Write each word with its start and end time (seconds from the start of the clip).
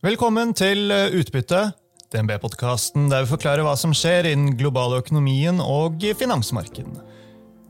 Velkommen 0.00 0.54
til 0.56 0.88
eh, 0.94 1.12
Utbytte, 1.12 1.58
DNB-podkasten 2.08 3.10
der 3.10 3.26
vi 3.26 3.28
forklarer 3.34 3.66
hva 3.66 3.74
som 3.76 3.92
skjer 3.92 4.30
innen 4.30 4.54
globale 4.56 5.02
økonomien 5.02 5.58
og 5.60 6.00
finansmarkedene. 6.16 7.02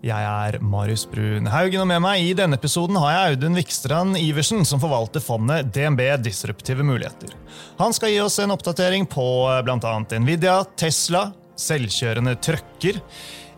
Jeg 0.07 0.29
er 0.29 0.61
Marius 0.63 1.03
Brun 1.11 1.51
Haugen, 1.51 1.83
og 1.83 1.89
med 1.91 1.99
meg 2.05 2.23
i 2.23 2.37
denne 2.39 2.55
episoden 2.55 3.01
har 3.03 3.17
jeg 3.17 3.33
Audun 3.33 3.59
Vikstrand 3.59 4.21
Iversen, 4.21 4.63
som 4.63 4.79
forvalter 4.79 5.25
fondet 5.25 5.73
DNB 5.75 6.05
Disruptive 6.23 6.87
muligheter. 6.87 7.35
Han 7.83 7.99
skal 7.99 8.15
gi 8.15 8.23
oss 8.23 8.39
en 8.39 8.55
oppdatering 8.55 9.11
på 9.11 9.27
eh, 9.51 9.59
bl.a. 9.67 9.97
Nvidia, 10.23 10.61
Tesla, 10.79 11.33
selvkjørende 11.59 12.39
trucker, 12.39 13.03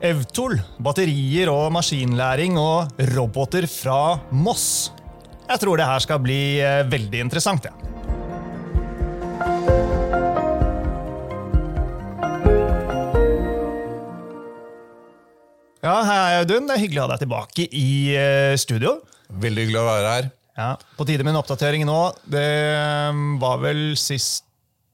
Evtol, 0.01 0.57
batterier 0.81 1.53
og 1.53 1.69
maskinlæring 1.77 2.57
og 2.57 3.05
roboter 3.13 3.69
fra 3.69 4.17
Moss. 4.33 4.95
Jeg 5.45 5.61
tror 5.61 5.77
det 5.77 5.93
her 5.93 6.09
skal 6.09 6.25
bli 6.25 6.41
eh, 6.65 6.87
veldig 6.89 7.27
interessant. 7.29 7.69
Ja. 7.69 7.93
Ja, 15.83 15.97
Hei, 16.07 16.37
Audun. 16.39 16.69
Det 16.69 16.77
er 16.77 16.79
hyggelig 16.85 17.01
å 17.01 17.05
ha 17.09 17.11
deg 17.17 17.25
tilbake 17.25 17.65
i 17.75 18.15
eh, 18.15 18.53
studio. 18.55 19.01
Veldig 19.43 19.65
hyggelig 19.65 19.81
å 19.81 19.89
være 19.89 20.13
her. 20.13 20.29
Ja, 20.55 20.69
På 20.95 21.03
tide 21.09 21.25
med 21.27 21.33
en 21.33 21.41
oppdatering 21.41 21.83
nå. 21.89 21.97
Det 22.31 22.45
eh, 22.71 23.19
var 23.43 23.59
vel 23.65 23.81
sist 23.99 24.47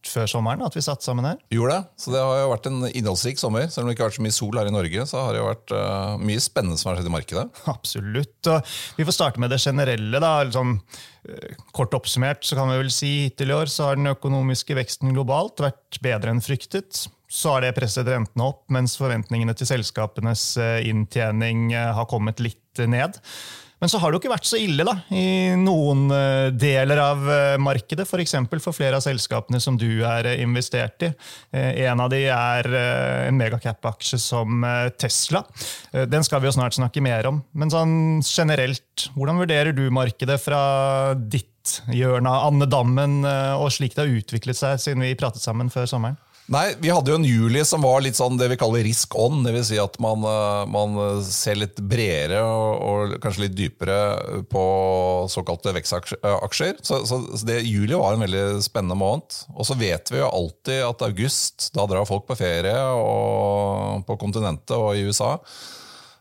før 0.08 0.30
sommeren 0.30 0.64
at 0.66 0.76
vi 0.76 0.84
satt 0.84 1.04
sammen 1.04 1.26
her? 1.28 1.36
Gjorde 1.54 1.76
det. 1.76 2.00
Så 2.00 2.14
det 2.14 2.22
har 2.22 2.40
jo 2.42 2.52
vært 2.52 2.68
en 2.70 2.86
innholdsrik 2.88 3.40
sommer. 3.40 3.68
Selv 3.72 3.84
om 3.84 3.90
det 3.90 3.96
ikke 3.96 4.06
har 4.06 4.12
vært 4.12 4.20
så 4.20 4.26
mye 4.26 4.38
sol 4.38 4.60
her 4.60 4.70
i 4.70 4.74
Norge, 4.74 5.04
så 5.10 5.24
har 5.24 5.34
det 5.34 5.42
jo 5.42 5.50
vært 5.50 5.74
uh, 5.76 6.16
mye 6.22 6.44
spennende 6.44 6.80
som 6.80 6.90
har 6.90 6.98
skjedd 6.98 7.10
i 7.10 7.14
markedet. 7.14 7.44
Absolutt. 7.74 8.50
Og 8.54 8.98
vi 8.98 9.06
får 9.08 9.18
starte 9.18 9.42
med 9.42 9.54
det 9.54 9.60
generelle. 9.62 10.22
da. 10.24 10.32
Liksom, 10.48 10.78
kort 11.76 11.94
oppsummert 11.98 12.46
så 12.46 12.56
kan 12.56 12.72
vi 12.72 12.80
vel 12.80 12.90
si 12.94 13.12
hittil 13.26 13.52
i 13.52 13.56
år 13.58 13.70
så 13.72 13.90
har 13.90 14.00
den 14.00 14.08
økonomiske 14.10 14.76
veksten 14.78 15.12
globalt 15.16 15.60
vært 15.60 16.00
bedre 16.04 16.32
enn 16.32 16.44
fryktet 16.44 17.08
så 17.28 17.54
har 17.54 17.64
det 17.64 17.74
presset 17.76 18.08
rentene 18.08 18.46
opp, 18.48 18.64
mens 18.72 18.96
forventningene 18.98 19.52
til 19.56 19.68
selskapenes 19.68 20.50
eh, 20.60 20.88
inntjening 20.88 21.72
eh, 21.76 21.90
har 21.94 22.08
kommet 22.08 22.40
litt 22.40 22.80
ned. 22.88 23.18
Men 23.78 23.90
så 23.90 24.00
har 24.00 24.10
det 24.10 24.18
jo 24.18 24.22
ikke 24.22 24.32
vært 24.32 24.48
så 24.48 24.58
ille 24.60 24.84
da, 24.86 24.94
i 25.14 25.54
noen 25.58 26.08
eh, 26.14 26.48
deler 26.50 27.00
av 27.02 27.22
markedet. 27.62 28.06
F.eks. 28.08 28.34
For, 28.50 28.62
for 28.68 28.76
flere 28.76 28.98
av 28.98 29.04
selskapene 29.04 29.60
som 29.62 29.78
du 29.78 30.02
er 30.06 30.30
investert 30.38 31.06
i. 31.06 31.12
En 31.52 32.02
av 32.02 32.10
de 32.12 32.24
er 32.32 32.68
en 33.28 33.38
megacap-aksje 33.38 34.18
som 34.22 34.64
Tesla. 34.98 35.44
Den 36.10 36.26
skal 36.26 36.42
vi 36.42 36.50
jo 36.50 36.54
snart 36.56 36.76
snakke 36.76 37.02
mer 37.04 37.28
om. 37.30 37.40
Men 37.58 37.72
sånn 37.72 37.96
generelt, 38.26 39.08
hvordan 39.14 39.42
vurderer 39.42 39.76
du 39.76 39.86
markedet 39.94 40.40
fra 40.42 40.62
ditt 41.18 41.78
hjørne 41.92 42.30
av 42.32 42.48
andedammen, 42.52 43.20
og 43.60 43.68
slik 43.74 43.94
det 43.96 44.04
har 44.04 44.18
utviklet 44.20 44.58
seg 44.58 44.80
siden 44.82 45.04
vi 45.04 45.16
pratet 45.18 45.44
sammen 45.44 45.70
før 45.72 45.88
sommeren? 45.90 46.18
Nei, 46.48 46.72
Vi 46.80 46.88
hadde 46.88 47.12
jo 47.12 47.18
en 47.18 47.26
juli 47.28 47.60
som 47.68 47.82
var 47.84 48.00
litt 48.00 48.16
sånn 48.16 48.38
det 48.40 48.46
vi 48.48 48.56
kaller 48.60 48.80
risk 48.86 49.12
on. 49.20 49.42
vil 49.44 49.64
Si 49.68 49.76
at 49.80 49.98
man, 50.00 50.24
eh, 50.24 50.62
man, 50.72 50.96
ser 51.24 51.58
litt 51.60 51.76
bredere 51.76 52.40
og, 52.40 52.70
og, 52.88 53.16
kanskje 53.20 53.44
litt 53.44 53.56
dypere 53.58 53.98
på 54.48 54.64
såkalte 55.28 55.74
vekstaksjer. 55.76 56.80
Så, 56.80 57.02
så, 57.04 57.20
så 57.36 57.48
det, 57.48 57.60
Juli 57.68 57.92
var 57.92 58.16
en 58.16 58.24
veldig 58.24 58.62
spennende 58.64 58.96
måned. 58.96 59.42
Og 59.54 59.68
så 59.68 59.76
vet 59.76 60.08
vi 60.12 60.22
jo 60.22 60.30
alltid 60.30 60.86
at 60.86 61.04
august, 61.10 61.68
da 61.76 61.84
drar 61.90 62.08
folk 62.08 62.24
på 62.30 62.38
ferie 62.40 62.76
på 64.08 64.20
kontinentet 64.20 64.76
og 64.78 64.96
i 64.96 65.04
USA. 65.04 65.36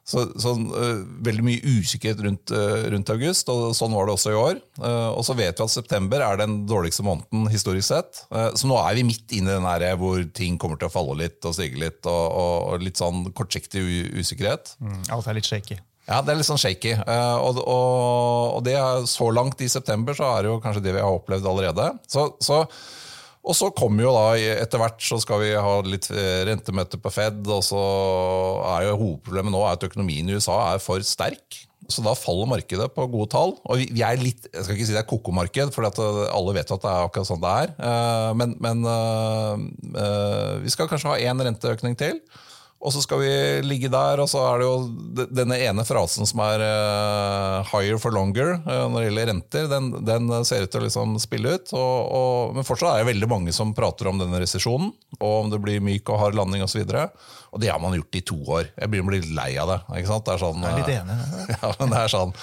Så, 0.08 0.24
sånn, 0.40 0.70
uh, 0.72 1.02
Veldig 1.26 1.44
mye 1.44 1.74
usikkerhet 1.78 2.22
rundt, 2.24 2.54
uh, 2.56 2.88
rundt, 2.94 3.10
august, 3.12 3.50
og 3.52 3.74
sånn 3.76 3.96
var 3.96 4.08
det 4.08 4.16
også 4.16 4.32
i 4.32 4.38
år. 4.40 4.62
Uh, 4.80 5.12
og 5.12 5.26
så 5.28 5.36
vet 5.36 5.60
vi 5.60 5.66
at 5.66 5.74
september 5.74 6.24
er 6.24 6.40
den 6.40 6.62
dårligste 6.70 7.04
måneden 7.04 7.50
historisk 7.52 7.90
sett. 7.90 8.24
så 8.28 8.68
nå 8.68 8.78
er 8.80 8.96
vi 8.98 9.06
midt 9.08 9.34
inne 9.36 9.52
i 9.52 9.58
den 9.58 9.68
her 9.68 10.00
hvor 10.00 10.22
ting 10.36 10.58
kommer 10.60 10.80
til 10.80 10.90
å 10.90 10.94
falle 10.94 11.18
litt 11.20 11.46
og 11.48 11.56
stige 11.56 11.80
litt, 11.82 12.00
og, 12.08 12.24
og, 12.32 12.56
og 12.72 12.86
litt 12.86 13.00
sånn 13.00 13.28
kortsiktig 13.36 13.84
usikkerhet. 14.16 14.74
Mm, 14.84 15.02
alt 15.16 15.28
er 15.28 15.38
litt 15.38 15.50
shaky. 15.50 15.78
Ja, 16.08 16.22
det 16.24 16.32
er 16.32 16.40
litt 16.40 16.48
sånn 16.48 16.62
shaky. 16.62 16.94
Og, 17.44 17.60
og, 17.64 18.62
det 18.64 18.78
er, 18.80 19.04
så 19.12 19.28
langt 19.36 19.60
i 19.64 19.70
september 19.72 20.16
så 20.16 20.30
er 20.36 20.46
det 20.46 20.54
jo 20.54 20.62
kanskje 20.64 20.86
det 20.86 20.96
vi 20.96 21.04
har 21.04 21.20
opplevd 21.20 21.50
allerede. 21.52 21.90
Så, 22.08 22.30
så 22.44 22.64
og 23.48 23.56
så 23.56 23.70
kommer 23.76 24.04
jo 24.04 24.12
da, 24.16 24.26
etter 24.64 24.82
hvert 24.82 25.00
så 25.04 25.20
skal 25.24 25.40
vi 25.44 25.54
ha 25.56 25.76
litt 25.88 26.10
eh, 26.12 26.44
rentemøte 26.50 27.00
på 27.00 27.12
Fed, 27.14 27.40
og 27.48 27.64
så 27.64 27.84
er 28.74 28.90
jo 28.90 28.98
hovedproblemet 29.00 29.54
nå 29.54 29.64
at 29.70 29.86
økonomien 29.88 30.28
i 30.28 30.36
USA 30.36 30.58
er 30.74 30.84
for 30.84 31.04
sterk. 31.06 31.64
Så 31.88 32.04
da 32.04 32.12
faller 32.20 32.50
markedet 32.52 32.90
på 32.92 33.06
gode 33.08 33.30
tall. 33.32 33.54
Og 33.64 33.80
vi 33.80 34.04
er 34.04 34.20
litt, 34.20 34.50
Jeg 34.52 34.66
skal 34.66 34.76
ikke 34.76 34.88
si 34.90 34.96
det 34.98 35.00
er 35.00 35.08
koko-marked, 35.08 35.72
for 35.76 35.88
eh, 35.88 36.26
alle 36.36 36.58
vet 36.58 36.76
at 36.76 36.84
det 36.84 36.92
er 36.92 37.08
akkurat 37.08 37.30
sånn 37.30 37.44
det 37.46 37.54
er. 37.64 37.72
Eh, 37.88 38.34
men, 38.42 38.58
men 38.64 38.84
vi 40.66 40.74
skal 40.74 40.92
kanskje 40.92 41.14
ha 41.14 41.32
én 41.32 41.48
renteøkning 41.48 41.96
til. 42.00 42.20
Og 42.78 42.94
så 42.94 43.02
skal 43.02 43.24
vi 43.24 43.30
ligge 43.66 43.90
der, 43.90 44.22
og 44.22 44.30
så 44.30 44.44
er 44.52 44.62
det 44.62 44.68
jo 44.68 45.26
denne 45.34 45.58
ene 45.66 45.86
frasen 45.88 46.30
som 46.30 46.44
er 46.46 46.62
uh, 46.62 47.66
'higher 47.66 47.98
for 47.98 48.14
longer' 48.14 48.60
uh, 48.68 48.86
når 48.86 49.00
det 49.00 49.08
gjelder 49.08 49.30
renter, 49.32 49.66
den, 49.72 49.90
den, 50.06 50.30
ser 50.46 50.68
ut 50.68 50.72
til 50.72 50.84
å 50.84 50.86
liksom 50.86 51.16
spille 51.22 51.56
ut. 51.58 51.74
Og, 51.74 51.96
og, 52.20 52.54
men 52.54 52.68
fortsatt 52.68 52.94
er 52.94 53.02
det 53.02 53.10
veldig 53.10 53.32
mange 53.34 53.56
som 53.56 53.74
prater 53.78 54.12
om 54.12 54.22
denne 54.22 54.44
resesjonen, 54.44 54.94
og 55.18 55.34
om 55.40 55.50
det 55.50 55.62
blir 55.64 55.82
myk 55.82 56.14
og 56.14 56.22
hard 56.22 56.38
landing 56.38 56.62
osv. 56.68 56.84
Og, 56.86 56.94
så 56.94 57.08
og 57.52 57.62
det 57.64 57.74
har 57.74 57.82
man 57.82 57.98
gjort 57.98 58.20
i 58.20 58.26
to 58.30 58.38
år. 58.46 58.70
Jeg 58.76 58.92
begynner 58.92 59.10
å 59.10 59.16
bli 59.16 59.36
lei 59.38 59.52
av 59.58 59.72
det. 59.72 59.80
ikke 59.98 60.12
sant? 60.12 60.28
Det 60.28 60.36
er 60.36 60.44
sånn, 60.44 60.62
jeg 60.62 60.74
er 60.74 60.82
litt 60.82 60.96
enig. 61.00 61.20
ja, 61.58 61.72
men 61.80 61.94
det 61.96 62.02
er 62.04 62.14
sånn, 62.14 62.36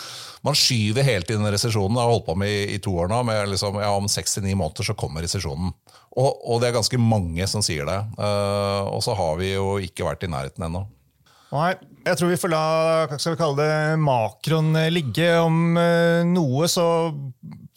Man 0.45 0.57
skyver 0.59 1.07
helt 1.07 1.31
inn 1.33 1.47
resesjonen. 1.49 1.97
Det 1.97 2.03
har 2.03 2.11
holdt 2.13 2.27
på 2.27 2.35
med 2.37 2.51
i, 2.53 2.75
i 2.77 2.81
to 2.83 2.93
år 3.01 3.09
nå. 3.09 3.23
med 3.25 3.49
liksom, 3.55 3.79
ja, 3.81 3.95
Om 3.97 4.11
seks 4.13 4.37
til 4.37 4.45
ni 4.45 4.53
måneder 4.55 4.85
så 4.85 4.97
kommer 4.99 5.25
resesjonen. 5.25 5.73
Og, 6.15 6.29
og, 6.45 6.61
det 6.61 6.69
er 6.69 6.77
ganske 6.77 7.01
mange 7.01 7.47
som 7.51 7.65
sier 7.65 7.89
det. 7.89 7.97
Uh, 8.19 8.85
og 8.93 9.01
så 9.07 9.17
har 9.17 9.41
vi 9.41 9.55
jo 9.55 9.79
ikke 9.83 10.07
vært 10.07 10.27
i 10.27 10.31
nærheten 10.31 10.69
ennå. 10.69 10.85
Nei, 11.55 11.73
jeg 12.05 12.19
tror 12.19 12.31
vi 12.33 12.39
får 12.43 12.51
la 12.51 12.63
hva 13.07 13.17
skal 13.17 13.37
vi 13.37 13.39
kalle 13.41 13.63
det, 13.63 13.97
makroen 14.05 14.77
ligge. 14.93 15.33
Om 15.41 15.59
uh, 15.81 16.21
noe 16.29 16.69
så 16.69 16.87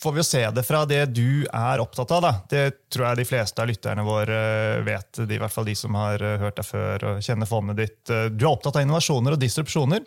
får 0.03 0.13
vi 0.13 0.21
jo 0.21 0.27
se 0.27 0.43
det 0.59 0.67
fra 0.67 0.83
det 0.89 1.05
du 1.15 1.47
er 1.47 1.81
opptatt 1.81 2.11
av. 2.19 2.27
Da. 2.27 2.33
Det 2.51 2.65
tror 2.91 3.07
jeg 3.07 3.23
de 3.23 3.31
fleste 3.31 3.63
av 3.63 3.71
lytterne 3.71 4.05
våre 4.05 4.39
vet, 4.85 5.23
i 5.23 5.39
hvert 5.39 5.55
fall 5.55 5.71
de 5.71 5.77
som 5.77 5.95
har 5.97 6.19
hørt 6.43 6.59
deg 6.59 6.67
før 6.67 7.11
og 7.13 7.23
kjenner 7.23 7.49
fondet 7.49 7.79
ditt. 7.79 8.01
Du 8.35 8.43
er 8.43 8.51
opptatt 8.51 8.75
av 8.75 8.83
innovasjoner 8.83 9.37
og 9.37 9.41
disrupsjoner. 9.41 10.03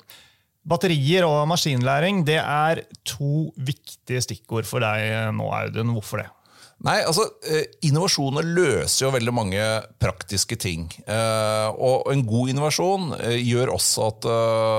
Batterier 0.68 1.24
og 1.24 1.46
maskinlæring 1.48 2.24
det 2.28 2.38
er 2.42 2.84
to 3.08 3.48
viktige 3.56 4.20
stikkord 4.26 4.68
for 4.68 4.84
deg 4.84 5.32
nå, 5.36 5.48
Audun. 5.56 5.94
Hvorfor 5.96 6.22
det? 6.22 6.28
Nei, 6.80 6.96
altså, 7.04 7.26
eh, 7.44 7.66
Innovasjoner 7.90 8.46
løser 8.56 9.04
jo 9.04 9.12
veldig 9.12 9.32
mange 9.36 9.64
praktiske 10.00 10.56
ting. 10.60 10.86
Eh, 11.04 11.68
og 11.76 12.08
en 12.08 12.22
god 12.24 12.52
innovasjon 12.52 13.10
eh, 13.18 13.36
gjør 13.44 13.74
også 13.74 14.06
at 14.06 14.28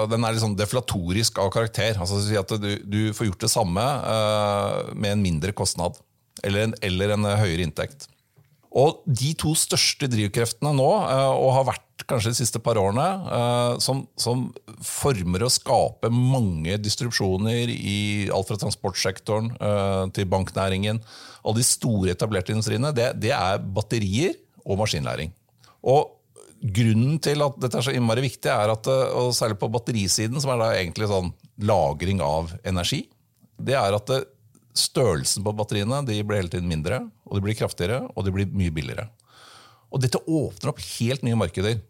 den 0.10 0.26
er 0.26 0.40
sånn 0.42 0.58
deflatorisk 0.58 1.38
av 1.44 1.52
karakter. 1.54 2.00
Altså 2.02 2.22
At 2.40 2.56
du 2.58 3.02
får 3.14 3.30
gjort 3.30 3.46
det 3.46 3.54
samme 3.54 3.86
med 4.96 5.12
en 5.14 5.22
mindre 5.22 5.54
kostnad. 5.54 6.00
Eller 6.42 6.70
en, 6.70 6.76
eller 6.82 7.14
en 7.14 7.30
høyere 7.38 7.68
inntekt. 7.68 8.08
Og 8.72 9.02
de 9.04 9.34
to 9.36 9.52
største 9.58 10.08
drivkreftene 10.08 10.72
nå, 10.78 10.88
og 10.88 11.50
har 11.58 11.66
vært 11.74 12.06
kanskje 12.08 12.32
de 12.32 12.40
siste 12.40 12.62
par 12.64 12.80
årene, 12.80 13.04
som, 13.84 14.06
som 14.16 14.46
former 14.86 15.44
og 15.44 15.52
skaper 15.52 16.14
mange 16.14 16.78
distrupsjoner 16.80 17.68
i 17.68 17.98
alt 18.32 18.48
fra 18.48 18.58
transportsektoren 18.62 19.52
til 20.16 20.30
banknæringen, 20.32 21.04
alle 21.44 21.60
de 21.60 21.68
store 21.68 22.16
etablerte 22.16 22.56
industriene, 22.56 22.94
det, 22.96 23.12
det 23.20 23.36
er 23.36 23.60
batterier 23.76 24.40
og 24.64 24.80
maskinlæring. 24.86 25.36
Og 25.84 26.08
Grunnen 26.62 27.16
til 27.18 27.42
at 27.42 27.56
dette 27.58 27.80
er 27.80 27.86
så 27.88 27.94
innmari 27.96 28.22
viktig, 28.22 28.50
er 28.54 28.70
at, 28.70 28.86
eh, 28.86 29.14
og 29.18 29.34
særlig 29.34 29.58
på 29.58 29.70
batterisiden, 29.74 30.38
som 30.42 30.54
er 30.54 30.62
da 30.62 30.68
egentlig 30.78 31.10
sånn 31.10 31.32
lagring 31.66 32.22
av 32.22 32.54
energi, 32.64 33.08
det 33.62 33.74
er 33.78 33.98
at 33.98 34.06
det, 34.10 34.20
størrelsen 34.78 35.46
på 35.46 35.54
batteriene 35.58 36.02
de 36.08 36.20
blir 36.24 36.42
hele 36.42 36.52
tiden 36.52 36.70
mindre, 36.70 37.04
og 37.28 37.38
de 37.38 37.46
blir 37.46 37.58
kraftigere 37.60 38.06
og 38.12 38.26
de 38.26 38.34
blir 38.36 38.50
mye 38.52 38.74
billigere. 38.74 39.10
Og 39.92 40.04
Dette 40.04 40.22
åpner 40.24 40.72
opp 40.72 40.82
helt 40.98 41.24
nye 41.28 41.40
markeder. 41.40 41.82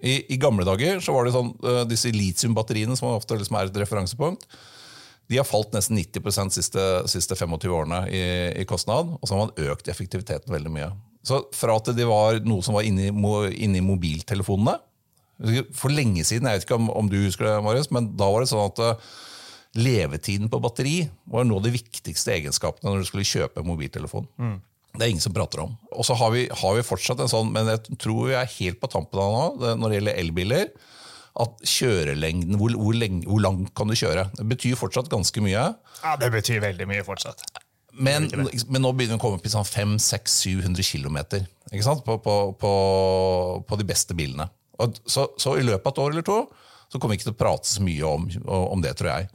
I, 0.00 0.14
i 0.32 0.38
gamle 0.40 0.64
dager 0.64 1.00
så 1.04 1.12
var 1.12 1.26
det 1.26 1.34
sånn, 1.34 1.52
uh, 1.60 1.82
disse 1.88 2.08
litiumbatteriene, 2.14 2.96
som 2.96 3.10
ofte 3.12 3.36
liksom 3.36 3.58
er 3.60 3.68
et 3.68 3.80
referansepunkt, 3.82 4.46
de 5.30 5.38
har 5.38 5.46
falt 5.46 5.70
nesten 5.76 5.94
90 5.94 6.24
de 6.26 6.50
siste, 6.56 6.84
siste 7.12 7.36
25 7.38 7.70
årene 7.70 8.00
i, 8.10 8.22
i, 8.58 8.64
kostnad, 8.66 9.12
og 9.14 9.28
så 9.28 9.36
har 9.36 9.44
man 9.44 9.68
økt 9.70 9.90
effektiviteten 9.92 10.50
veldig 10.50 10.72
mye. 10.74 10.88
Så 11.22 11.44
fra 11.54 11.76
at 11.78 11.92
det 11.94 12.06
var 12.08 12.40
noe 12.42 12.64
som 12.66 12.74
var 12.74 12.86
inni, 12.88 13.10
inni 13.60 13.82
mobiltelefonene 13.84 14.78
For 15.76 15.92
lenge 15.92 16.24
siden, 16.24 16.48
jeg 16.48 16.58
vet 16.58 16.64
ikke 16.64 16.78
om, 16.80 16.88
om, 16.96 17.10
du 17.12 17.18
husker 17.20 17.46
det, 17.46 17.52
Marius, 17.62 17.92
men 17.94 18.08
da 18.18 18.26
var 18.32 18.42
det 18.42 18.50
sånn 18.50 18.64
at 18.72 18.82
uh, 18.82 19.12
levetiden 19.78 20.50
på 20.50 20.58
batteri 20.62 20.96
var 21.30 21.46
noe 21.46 21.60
av 21.60 21.68
de 21.68 21.74
viktigste 21.74 22.34
egenskapene 22.34 22.90
når 22.90 23.02
du 23.04 23.08
skulle 23.10 23.28
kjøpe 23.28 23.64
mobiltelefon. 23.66 24.26
Mm. 24.40 24.56
Det 24.90 25.04
er 25.04 25.12
ingen 25.12 25.22
som 25.22 25.34
prater 25.34 25.62
om. 25.62 25.76
Og 25.94 26.06
så 26.06 26.16
har 26.18 26.32
vi, 26.34 26.48
har 26.50 26.74
vi 26.74 26.86
fortsatt 26.86 27.20
en 27.22 27.30
sånn, 27.30 27.52
men 27.54 27.68
jeg 27.70 27.98
tror 28.02 28.32
vi 28.32 28.38
er 28.38 28.54
helt 28.56 28.80
på 28.82 28.90
tampen 28.90 29.22
av 29.22 29.36
nå, 29.60 29.74
når 29.78 29.86
det 29.86 30.00
gjelder 30.00 30.22
elbiler 30.24 30.72
at 31.40 31.62
kjørelengden 31.62 32.58
hvor, 32.58 32.74
hvor, 32.74 32.96
lenge, 32.96 33.22
hvor, 33.28 33.38
langt 33.42 33.70
kan 33.78 33.90
du 33.90 33.94
kjøre? 33.94 34.26
Det 34.34 34.46
betyr 34.50 34.78
fortsatt 34.78 35.10
ganske 35.12 35.42
mye. 35.44 35.68
Ja, 36.02 36.16
Det 36.18 36.32
betyr 36.34 36.62
veldig 36.64 36.88
mye 36.90 37.04
fortsatt. 37.06 37.44
Men, 37.92 38.28
men 38.30 38.82
nå 38.82 38.92
begynner 38.94 39.16
vi 39.16 39.18
å 39.18 39.22
komme 39.22 39.38
opp 39.38 39.46
i 39.46 39.52
sånn 39.52 39.66
500-700 39.66 40.86
km 40.86 41.18
på, 42.06 42.16
på, 42.22 42.34
på, 42.58 42.72
på, 43.66 43.78
de 43.78 43.86
beste 43.86 44.16
bilene. 44.18 44.46
Og 44.80 44.98
så, 45.04 45.26
så, 45.38 45.56
i 45.58 45.66
løpet 45.66 45.86
av 45.86 45.92
et 45.92 46.02
år 46.04 46.14
eller 46.14 46.26
to 46.26 46.38
så 46.90 46.98
kommer 46.98 47.14
vi 47.14 47.20
ikke 47.20 47.30
til 47.30 47.36
å 47.36 47.40
prate 47.40 47.70
så 47.70 47.84
mye 47.86 48.08
om, 48.08 48.26
om 48.46 48.82
det, 48.82 48.96
tror 48.98 49.12
jeg. 49.12 49.30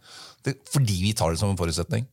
Det, 0.46 0.58
fordi 0.70 1.00
vi 1.08 1.16
tar 1.18 1.34
det 1.34 1.42
som 1.42 1.54
en 1.54 1.60
forutsetning. 1.60 2.06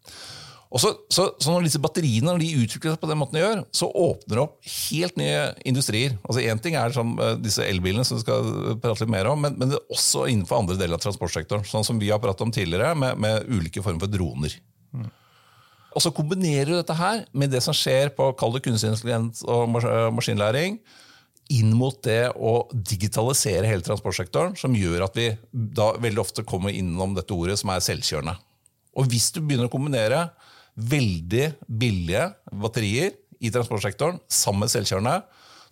Og 0.73 0.81
så, 0.81 0.93
så, 1.13 1.27
så, 1.37 1.53
Når 1.53 1.67
disse 1.67 1.81
batteriene 1.83 2.31
når 2.31 2.41
de 2.41 2.65
utvikler 2.65 2.95
seg 2.95 3.01
på 3.03 3.09
den 3.11 3.19
måten 3.21 3.37
de 3.37 3.43
gjør, 3.43 3.63
så 3.77 3.91
åpner 3.91 4.39
det 4.39 4.45
opp 4.47 4.71
helt 4.73 5.19
nye 5.21 5.43
industrier. 5.69 6.15
Altså 6.25 6.45
Én 6.47 6.63
ting 6.65 6.79
er 6.81 6.97
eh, 6.97 7.35
disse 7.45 7.67
elbilene, 7.67 8.07
som 8.09 8.17
vi 8.17 8.25
skal 8.25 8.79
prate 8.81 9.05
litt 9.05 9.13
mer 9.13 9.29
om, 9.29 9.43
men, 9.45 9.59
men, 9.61 9.73
det 9.73 9.77
er 9.81 9.93
også 9.93 10.25
innenfor 10.33 10.63
andre 10.63 10.79
deler 10.81 10.97
av 10.97 11.05
transportsektoren. 11.05 11.67
Sånn 11.69 11.85
som 11.85 12.01
vi 12.01 12.09
har 12.13 12.23
pratet 12.23 12.47
om 12.47 12.55
tidligere, 12.55 12.95
med, 12.97 13.21
med 13.21 13.51
ulike 13.53 13.85
former 13.85 14.07
for 14.07 14.15
droner. 14.15 14.57
Mm. 14.97 15.11
Og 15.93 16.05
så 16.07 16.13
kombinerer 16.17 16.71
du 16.71 16.79
dette 16.79 16.97
her 16.97 17.27
med 17.37 17.53
det 17.53 17.61
som 17.65 17.77
skjer 17.77 18.15
på 18.17 18.31
kall 18.41 18.57
det 18.57 18.65
kunstig 18.65 18.95
intelligens 18.95 19.45
og 19.45 19.69
maskinlæring, 20.17 20.81
inn 21.51 21.73
mot 21.77 21.97
det 22.05 22.31
å 22.37 22.69
digitalisere 22.73 23.69
hele 23.69 23.85
transportsektoren, 23.85 24.55
som 24.57 24.77
gjør 24.77 25.07
at 25.09 25.19
vi 25.19 25.29
da 25.51 25.93
veldig 26.01 26.23
ofte 26.23 26.47
kommer 26.49 26.75
innom 26.75 27.17
dette 27.17 27.35
ordet 27.35 27.59
som 27.61 27.73
er 27.75 27.83
selvkjørende. 27.85 28.37
Og 28.99 29.09
hvis 29.11 29.31
du 29.35 29.41
begynner 29.43 29.69
å 29.69 29.73
kombinere 29.73 30.27
veldig 30.77 31.51
billige 31.67 32.29
batterier 32.63 33.13
i 33.43 33.51
transportsektoren 33.53 34.21
sammen 34.31 34.65
med 34.65 34.73
selvkjørende, 34.73 35.19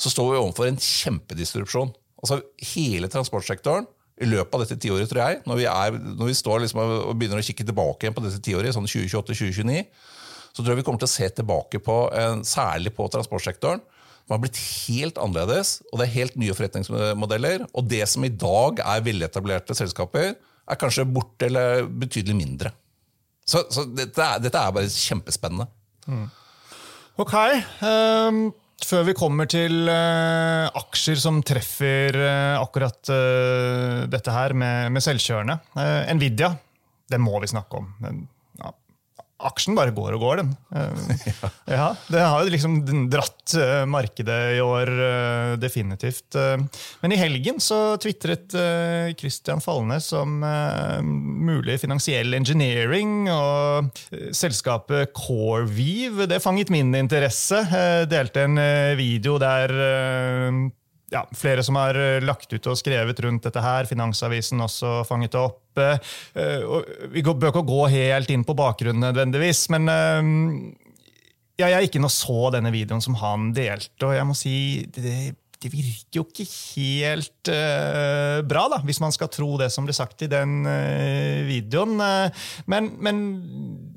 så 0.00 0.12
står 0.12 0.31
vi 0.32 0.40
overfor 0.40 0.69
en 0.69 0.81
kjempedistrupsjon. 0.81 1.93
Altså 2.20 2.40
Hele 2.73 3.08
transportsektoren 3.12 3.88
i 4.20 4.28
løpet 4.28 4.56
av 4.56 4.64
dette 4.64 4.76
tiåret, 4.81 5.08
tror 5.08 5.23
jeg, 5.23 5.40
når 5.49 5.61
vi, 5.61 5.66
er, 5.70 5.96
når 6.19 6.28
vi 6.28 6.37
står 6.37 6.64
liksom 6.64 6.81
og 6.82 7.14
begynner 7.16 7.40
å 7.40 7.44
kikke 7.44 7.64
tilbake 7.69 8.05
igjen 8.05 8.16
på 8.16 8.25
dette 8.25 8.40
tiåret, 8.44 8.75
sånn 8.76 8.88
2028-2029, 8.88 9.84
så 10.50 10.61
tror 10.61 10.75
jeg 10.75 10.81
vi 10.81 10.84
kommer 10.84 11.00
til 11.00 11.08
å 11.08 11.14
se 11.14 11.28
tilbake 11.38 11.81
på, 11.84 11.96
særlig 12.49 12.93
på 12.96 13.06
transportsektoren, 13.12 13.81
har 14.37 14.43
blitt 14.43 14.61
helt 14.61 15.19
annerledes, 15.21 15.81
og 15.91 16.00
det 16.00 16.06
er 16.06 16.17
helt 16.19 16.38
nye 16.41 16.55
forretningsmodeller. 16.56 17.67
Og 17.75 17.88
det 17.91 18.05
som 18.11 18.27
i 18.27 18.32
dag 18.32 18.82
er 18.85 19.05
veletablerte 19.06 19.77
selskaper, 19.79 20.35
er 20.71 20.79
kanskje 20.79 21.09
borte 21.09 21.49
eller 21.49 21.85
betydelig 21.88 22.37
mindre. 22.38 22.73
Så, 23.43 23.65
så 23.75 23.85
dette, 23.88 24.23
er, 24.23 24.43
dette, 24.43 24.59
er, 24.61 24.75
bare 24.75 24.91
kjempespennende. 24.94 25.67
Mm. 26.06 26.27
Ok. 27.21 27.37
Um 27.82 28.43
før 28.87 29.05
vi 29.11 29.17
kommer 29.17 29.49
til 29.50 29.88
uh, 29.91 30.67
aksjer 30.81 31.19
som 31.21 31.43
treffer 31.47 32.17
uh, 32.17 32.61
akkurat 32.61 33.12
uh, 33.12 34.06
dette 34.11 34.35
her 34.35 34.55
med, 34.56 34.91
med 34.94 35.05
selvkjørende. 35.05 35.59
Nvidia, 36.17 36.55
det 37.11 37.21
må 37.21 37.37
vi 37.43 37.50
snakke 37.50 37.83
om. 37.83 37.91
Aksjen 39.48 39.76
bare 39.78 39.94
går 39.96 40.16
og 40.16 40.22
går, 40.25 40.42
den. 40.42 40.50
Uh, 40.75 41.31
ja, 41.76 41.88
Det 42.10 42.22
har 42.22 42.44
jo 42.44 42.52
liksom 42.52 42.76
dratt 43.10 43.54
uh, 43.56 43.84
markedet 43.88 44.38
i 44.56 44.60
år, 44.64 44.90
uh, 44.90 45.54
definitivt. 45.60 46.37
men 47.00 47.12
i 47.12 47.19
helgen 47.19 47.60
så 47.62 47.96
tvitret 48.00 48.52
Christian 49.19 49.60
Falnes 49.62 50.10
om 50.16 50.40
mulig 51.46 51.78
finansiell 51.82 52.34
engineering 52.37 53.28
og 53.32 54.00
selskapet 54.37 55.12
CoreVeave. 55.16 56.28
Det 56.31 56.42
fanget 56.42 56.70
min 56.70 56.94
interesse. 56.94 57.62
delte 58.10 58.46
en 58.46 58.60
video 58.98 59.38
der 59.42 59.75
ja, 61.10 61.25
flere 61.37 61.62
som 61.62 61.76
har 61.76 61.98
eh, 61.98 62.22
lagt 62.22 62.52
ut 62.52 62.70
og 62.70 62.78
skrevet 62.78 63.20
rundt 63.25 63.46
dette 63.46 63.62
her. 63.64 63.88
Finansavisen 63.90 64.62
også 64.62 65.00
fanget 65.08 65.34
det 65.34 65.42
opp. 65.42 65.60
Eh, 65.78 66.64
vi 67.14 67.22
bør 67.22 67.52
ikke 67.52 67.67
gå 67.67 67.82
helt 67.93 68.32
inn 68.34 68.46
på 68.46 68.56
bakgrunnen 68.58 69.05
nødvendigvis, 69.06 69.69
men 69.75 69.90
eh, 69.93 70.32
ja, 71.61 71.70
jeg 71.75 71.87
gikk 71.88 72.00
inn 72.00 72.08
og 72.08 72.14
så 72.14 72.50
denne 72.55 72.72
videoen 72.75 73.05
som 73.05 73.19
han 73.20 73.52
delte, 73.56 74.08
og 74.08 74.17
jeg 74.17 74.26
må 74.26 74.37
si 74.38 74.56
det, 74.96 75.34
det 75.61 75.69
virker 75.75 76.20
jo 76.20 76.22
ikke 76.25 76.46
helt 76.49 77.50
uh, 77.52 78.40
bra, 78.49 78.62
da, 78.72 78.78
hvis 78.87 79.00
man 79.02 79.12
skal 79.12 79.28
tro 79.28 79.58
det 79.61 79.69
som 79.72 79.84
ble 79.84 79.93
sagt 79.93 80.25
i 80.25 80.31
den 80.32 80.62
uh, 80.64 81.43
videoen. 81.44 82.00
men, 82.64 82.88
men 82.96 83.20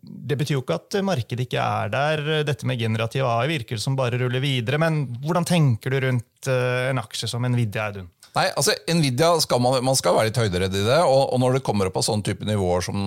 det 0.03 0.37
betyr 0.41 0.57
jo 0.57 0.63
ikke 0.65 0.75
at 0.81 0.97
markedet 1.07 1.45
ikke 1.45 1.63
er 1.63 1.93
der. 1.93 2.25
Dette 2.47 2.67
med 2.67 2.81
generativ 2.81 3.23
AI 3.29 3.47
virker 3.53 3.79
som 3.79 3.95
bare 3.95 4.19
ruller 4.19 4.43
videre. 4.43 4.79
Men 4.81 5.05
hvordan 5.23 5.47
tenker 5.47 5.95
du 5.95 6.01
rundt 6.03 6.51
uh, 6.51 6.89
en 6.89 6.99
aksje 6.99 7.31
som 7.31 7.47
Nvidia, 7.47 7.87
Audun? 7.87 8.11
Nei, 8.33 8.47
altså 8.57 8.73
Nvidia 8.89 9.29
skal 9.43 9.59
man, 9.61 9.75
man 9.85 9.97
skal 9.97 10.15
være 10.17 10.31
litt 10.31 10.39
høyderedd 10.41 10.73
i 10.73 10.85
det. 10.87 10.97
Og, 11.05 11.21
og, 11.27 11.37
når 11.41 11.57
det 11.59 11.63
kommer 11.67 11.89
opp 11.89 11.93
på 11.99 12.05
sånne 12.05 12.25
type 12.25 12.47
nivåer 12.49 12.81
som 12.87 12.97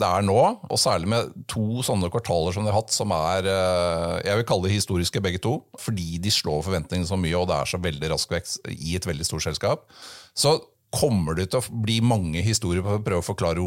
det 0.00 0.08
er 0.08 0.24
nå, 0.24 0.38
og 0.40 0.80
særlig 0.80 1.10
med 1.12 1.34
to 1.52 1.84
sånne 1.84 2.08
kvartaler 2.12 2.56
som 2.56 2.64
de 2.64 2.72
har 2.72 2.80
hatt, 2.80 2.94
som 2.94 3.12
er 3.12 3.48
eh, 3.52 4.14
jeg 4.24 4.40
vil 4.40 4.48
kalle 4.48 4.68
det 4.68 4.78
historiske 4.78 5.20
begge 5.24 5.42
to, 5.44 5.58
fordi 5.80 6.16
de 6.24 6.32
slår 6.32 6.64
forventningene 6.64 7.10
så 7.10 7.20
mye, 7.20 7.36
og 7.36 7.50
det 7.50 7.58
er 7.58 7.72
så 7.74 7.82
veldig 7.84 8.12
rask 8.14 8.32
vekst 8.32 8.72
i 8.72 8.96
et 8.96 9.08
veldig 9.10 9.28
stort 9.28 9.44
selskap, 9.50 9.84
så 10.32 10.56
kommer 10.90 11.36
det 11.38 11.46
til 11.52 11.60
å 11.60 11.80
bli 11.84 12.00
mange 12.02 12.42
historier 12.42 12.82
for 12.82 12.98
å 12.98 13.04
prøve 13.04 13.22
å 13.22 13.26
forklare 13.26 13.62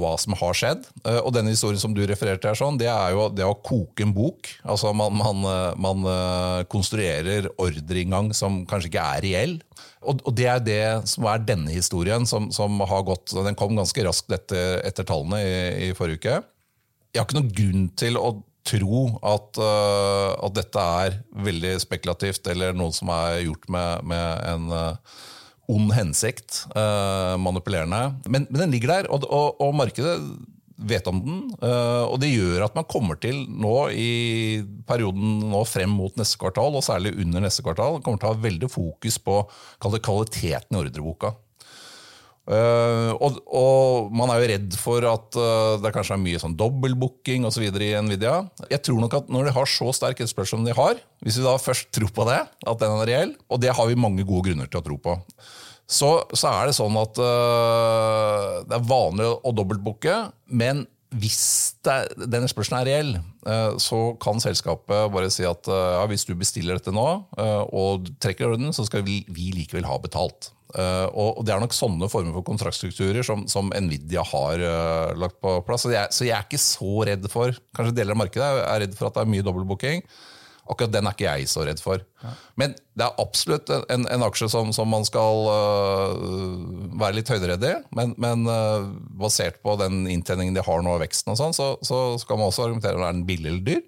hva 0.00 0.12
som 0.18 0.34
har 0.38 0.56
skjedd. 0.58 0.86
Eh, 1.06 1.20
og 1.20 1.30
denne 1.36 1.52
historien 1.54 1.80
som 1.80 1.94
du 1.94 2.02
refererte 2.08 2.50
her, 2.50 2.58
sånn, 2.58 2.78
det 2.80 2.88
er 2.90 3.14
jo 3.14 3.28
det 3.30 3.46
å 3.46 3.54
koke 3.54 4.02
en 4.02 4.14
bok. 4.14 4.50
Altså 4.66 4.90
Man, 4.96 5.14
man, 5.20 5.44
eh, 5.46 5.76
man 5.78 6.08
eh, 6.10 6.64
konstruerer 6.72 7.46
ordreinngang 7.62 8.32
som 8.34 8.64
kanskje 8.66 8.90
ikke 8.90 9.06
er 9.14 9.26
reell. 9.26 9.54
Og, 10.06 10.26
det 10.38 10.48
er 10.50 10.60
det 10.62 10.82
som 11.10 11.26
er 11.30 11.46
denne 11.46 11.70
historien, 11.74 12.26
som, 12.26 12.50
som 12.54 12.78
har 12.86 13.06
gått 13.06 13.32
Den 13.46 13.56
kom 13.58 13.74
ganske 13.78 14.04
raskt 14.06 14.30
etter, 14.34 14.80
etter 14.86 15.06
tallene 15.06 15.40
i, 15.42 15.54
i, 15.88 15.94
forrige 15.98 16.20
uke. 16.20 16.36
Jeg 17.14 17.22
har 17.22 17.26
ikke 17.26 17.38
noen 17.40 17.54
grunn 17.56 17.88
til 17.98 18.18
å 18.20 18.34
tro 18.66 19.04
at, 19.22 19.58
at 19.62 20.54
dette 20.58 20.86
er 21.06 21.20
veldig 21.46 21.76
spekulativt, 21.78 22.48
eller 22.50 22.74
noe 22.74 22.94
som 22.94 23.10
er 23.14 23.44
gjort 23.44 23.68
med, 23.70 24.06
med 24.10 24.46
en 24.50 24.70
ond 25.72 25.94
hensikt, 25.96 26.64
uh, 26.76 27.34
manipulerende. 27.42 28.02
Men, 28.26 28.46
men, 28.50 28.60
den 28.64 28.74
ligger 28.74 28.94
der, 28.94 29.08
og, 29.10 29.26
og, 29.26 29.56
og, 29.62 29.74
markedet 29.76 30.16
vet 30.76 31.06
om 31.08 31.22
den. 31.24 31.40
Uh, 31.62 32.04
og 32.06 32.20
det 32.22 32.30
gjør 32.34 32.66
at 32.66 32.76
man 32.76 32.86
kommer 32.90 33.18
til 33.20 33.42
nå 33.48 33.76
i 33.96 34.10
perioden 34.88 35.40
nå 35.50 35.64
frem 35.68 35.92
mot 35.98 36.14
neste 36.20 36.38
kvartal, 36.40 36.76
og 36.76 36.84
særlig 36.86 37.16
under 37.16 37.46
neste 37.46 37.64
kvartal, 37.66 37.98
kommer 38.04 38.22
til 38.22 38.30
å 38.30 38.36
ha 38.36 38.44
veldig 38.46 38.70
fokus 38.70 39.18
på 39.22 39.40
kvaliteten 39.82 40.76
i 40.76 40.82
ordreboka. 40.84 41.34
Uh, 42.46 43.10
og, 43.18 43.40
og, 43.50 44.12
man 44.14 44.30
er 44.30 44.38
jo 44.38 44.48
redd 44.52 44.74
for 44.78 45.02
at 45.10 45.34
uh, 45.34 45.74
det 45.82 45.90
kanskje 45.94 46.14
er 46.14 46.22
mye 46.22 46.38
sånn 46.38 46.54
dobbeltbooking 46.58 47.46
osv. 47.48 47.64
Så 47.66 47.82
i 47.82 47.90
Nvidia. 48.06 48.36
Jeg 48.70 48.84
tror 48.86 49.02
nok 49.02 49.16
at 49.18 49.32
når 49.34 49.48
de 49.48 49.54
har 49.56 49.70
så 49.70 49.90
sterk 49.96 50.20
etterspørsel 50.20 50.60
som 50.60 50.66
de 50.66 50.76
har, 50.76 51.00
hvis 51.26 51.40
vi 51.40 51.46
da 51.46 51.56
først 51.58 51.90
tror 51.96 52.12
på 52.14 52.26
det, 52.30 52.38
at 52.46 52.82
den 52.82 52.94
er 52.94 53.10
reell, 53.10 53.32
og 53.50 53.62
det 53.62 53.74
har 53.74 53.90
vi 53.90 53.98
mange 53.98 54.26
gode 54.26 54.46
grunner 54.50 54.70
til 54.70 54.78
å 54.78 54.86
tro 54.86 54.98
på, 55.02 55.16
så, 55.86 56.10
så 56.34 56.50
er 56.52 56.70
det 56.70 56.76
sånn 56.78 56.94
at 56.98 57.18
uh, 57.18 58.62
det 58.66 58.78
er 58.78 58.88
vanlig 58.94 59.26
å 59.26 59.54
dobbeltbooke, 59.54 60.16
men 60.46 60.86
hvis 61.20 61.40
det, 61.86 61.96
den 62.32 62.46
spørsmålen 62.50 62.82
er 62.82 62.90
reell, 62.90 63.12
så 63.82 64.00
kan 64.22 64.42
selskapet 64.42 65.12
bare 65.14 65.30
si 65.32 65.44
at 65.46 65.68
ja, 65.70 66.02
hvis 66.10 66.26
du 66.26 66.34
bestiller 66.38 66.78
dette 66.78 66.94
nå 66.94 67.06
og 67.36 68.08
trekker 68.22 68.50
orden, 68.50 68.72
så 68.74 68.86
skal 68.88 69.04
vi, 69.06 69.20
vi 69.30 69.52
likevel 69.54 69.86
ha 69.86 69.98
betalt. 70.02 70.50
Og 71.14 71.44
Det 71.46 71.54
er 71.54 71.62
nok 71.62 71.76
sånne 71.76 72.08
former 72.10 72.34
for 72.34 72.46
kontraktstrukturer 72.48 73.22
som, 73.26 73.46
som 73.48 73.70
Nvidia 73.70 74.24
har 74.26 74.64
lagt 75.16 75.38
på 75.40 75.54
plass. 75.68 75.86
Så 75.86 75.94
jeg, 75.94 76.10
så 76.10 76.26
jeg, 76.26 76.34
er 76.34 76.48
ikke 76.48 76.60
så 76.60 76.92
redd 77.06 77.30
for 77.32 77.54
Kanskje 77.76 77.94
deler 78.00 78.16
av 78.16 78.24
markedet 78.24 78.50
er 78.64 78.82
redd 78.82 78.98
for 78.98 79.08
at 79.08 79.16
det 79.16 79.24
er 79.24 79.32
mye 79.36 79.46
dobbeltbooking. 79.46 80.02
Akkurat 80.66 80.92
den 80.92 81.06
er 81.06 81.14
ikke 81.14 81.26
jeg 81.28 81.48
så 81.50 81.64
redd 81.66 81.80
for. 81.82 82.02
Men 82.58 82.74
det 82.98 83.06
er 83.06 83.20
absolutt 83.22 83.70
en, 83.70 84.06
en 84.10 84.24
aksje 84.26 84.48
som, 84.50 84.72
som, 84.74 84.88
man 84.90 85.06
skal 85.06 85.46
uh, 85.46 86.94
være 86.98 87.20
litt 87.20 87.30
høyderedd 87.30 87.66
i. 87.68 87.74
Men, 87.96 88.16
men 88.22 88.46
basert 89.20 89.60
på 89.62 89.76
den 89.80 90.04
inntjeningen 90.10 90.56
de 90.56 90.64
har 90.66 90.82
nå, 90.82 90.96
og 90.96 91.04
veksten, 91.04 91.34
og 91.34 91.40
sånn, 91.40 91.56
så, 91.56 91.72
så, 91.86 92.00
skal 92.22 92.40
man 92.40 92.50
også 92.50 92.66
argumentere 92.66 92.98
om 92.98 93.06
er 93.06 93.14
den 93.14 93.26
billig 93.28 93.52
eller 93.52 93.66
dyr. 93.66 93.84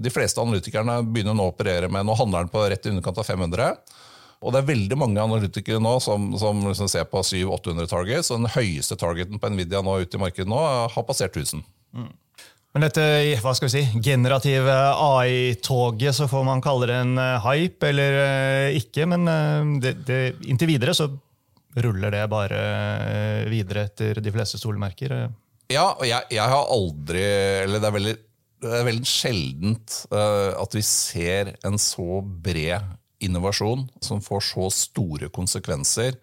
De 0.00 0.12
fleste 0.12 0.40
analytikerne 0.40 1.00
begynner 1.06 1.36
nå 1.36 1.48
å 1.48 1.52
operere 1.52 1.90
med 1.92 2.06
Nå 2.08 2.14
handler 2.16 2.46
den 2.46 2.52
på 2.52 2.62
rett 2.64 2.86
i 2.86 2.92
underkant 2.94 3.20
av 3.20 3.28
500. 3.28 3.98
Og 4.40 4.54
det 4.54 4.62
er 4.62 4.70
veldig 4.70 4.96
mange 4.96 5.20
analytikere 5.20 5.82
nå 5.82 5.98
som, 6.00 6.30
som 6.40 6.62
liksom 6.64 6.88
ser 6.88 7.04
på 7.10 7.20
700-800 7.20 7.90
targets, 7.90 8.30
og 8.32 8.40
den 8.40 8.52
høyeste 8.54 8.96
targeten 9.00 9.40
på 9.40 9.50
Nvidia 9.52 9.82
nå 9.84 9.98
ute 10.00 10.16
i 10.16 10.22
markedet 10.22 10.48
nå 10.48 10.60
har 10.94 11.06
passert 11.08 11.36
1000. 11.36 11.60
Mm. 11.96 12.08
Men 12.70 12.86
dette 12.86 13.04
hva 13.42 13.52
skal 13.56 13.66
vi 13.66 13.72
si, 13.72 14.00
generative 14.04 14.74
AI-toget, 14.94 16.14
så 16.14 16.28
får 16.30 16.44
man 16.46 16.62
kalle 16.62 16.86
det 16.86 16.98
en 17.02 17.18
eh, 17.18 17.48
hype 17.48 17.88
eller 17.88 18.18
eh, 18.22 18.78
ikke. 18.78 19.08
Men 19.10 19.26
eh, 19.26 19.72
det, 19.82 19.94
det, 20.06 20.20
inntil 20.46 20.70
videre 20.70 20.94
så 20.94 21.08
ruller 21.82 22.14
det 22.14 22.24
bare 22.30 22.60
videre 23.50 23.86
etter 23.88 24.18
de 24.22 24.32
fleste 24.34 24.58
solmerker. 24.58 25.14
Ja, 25.70 25.92
og 25.92 26.02
jeg, 26.06 26.26
jeg 26.34 26.50
har 26.50 26.72
aldri 26.74 27.20
Eller 27.22 27.78
det 27.78 27.86
er 27.86 27.94
veldig, 27.94 28.14
det 28.64 28.72
er 28.74 28.88
veldig 28.88 29.06
sjeldent 29.06 29.98
uh, 30.10 30.50
at 30.58 30.74
vi 30.74 30.82
ser 30.82 31.52
en 31.66 31.78
så 31.78 32.18
bred 32.26 32.88
innovasjon 33.22 33.86
som 34.02 34.22
får 34.24 34.42
så 34.48 34.66
store 34.74 35.30
konsekvenser 35.30 36.18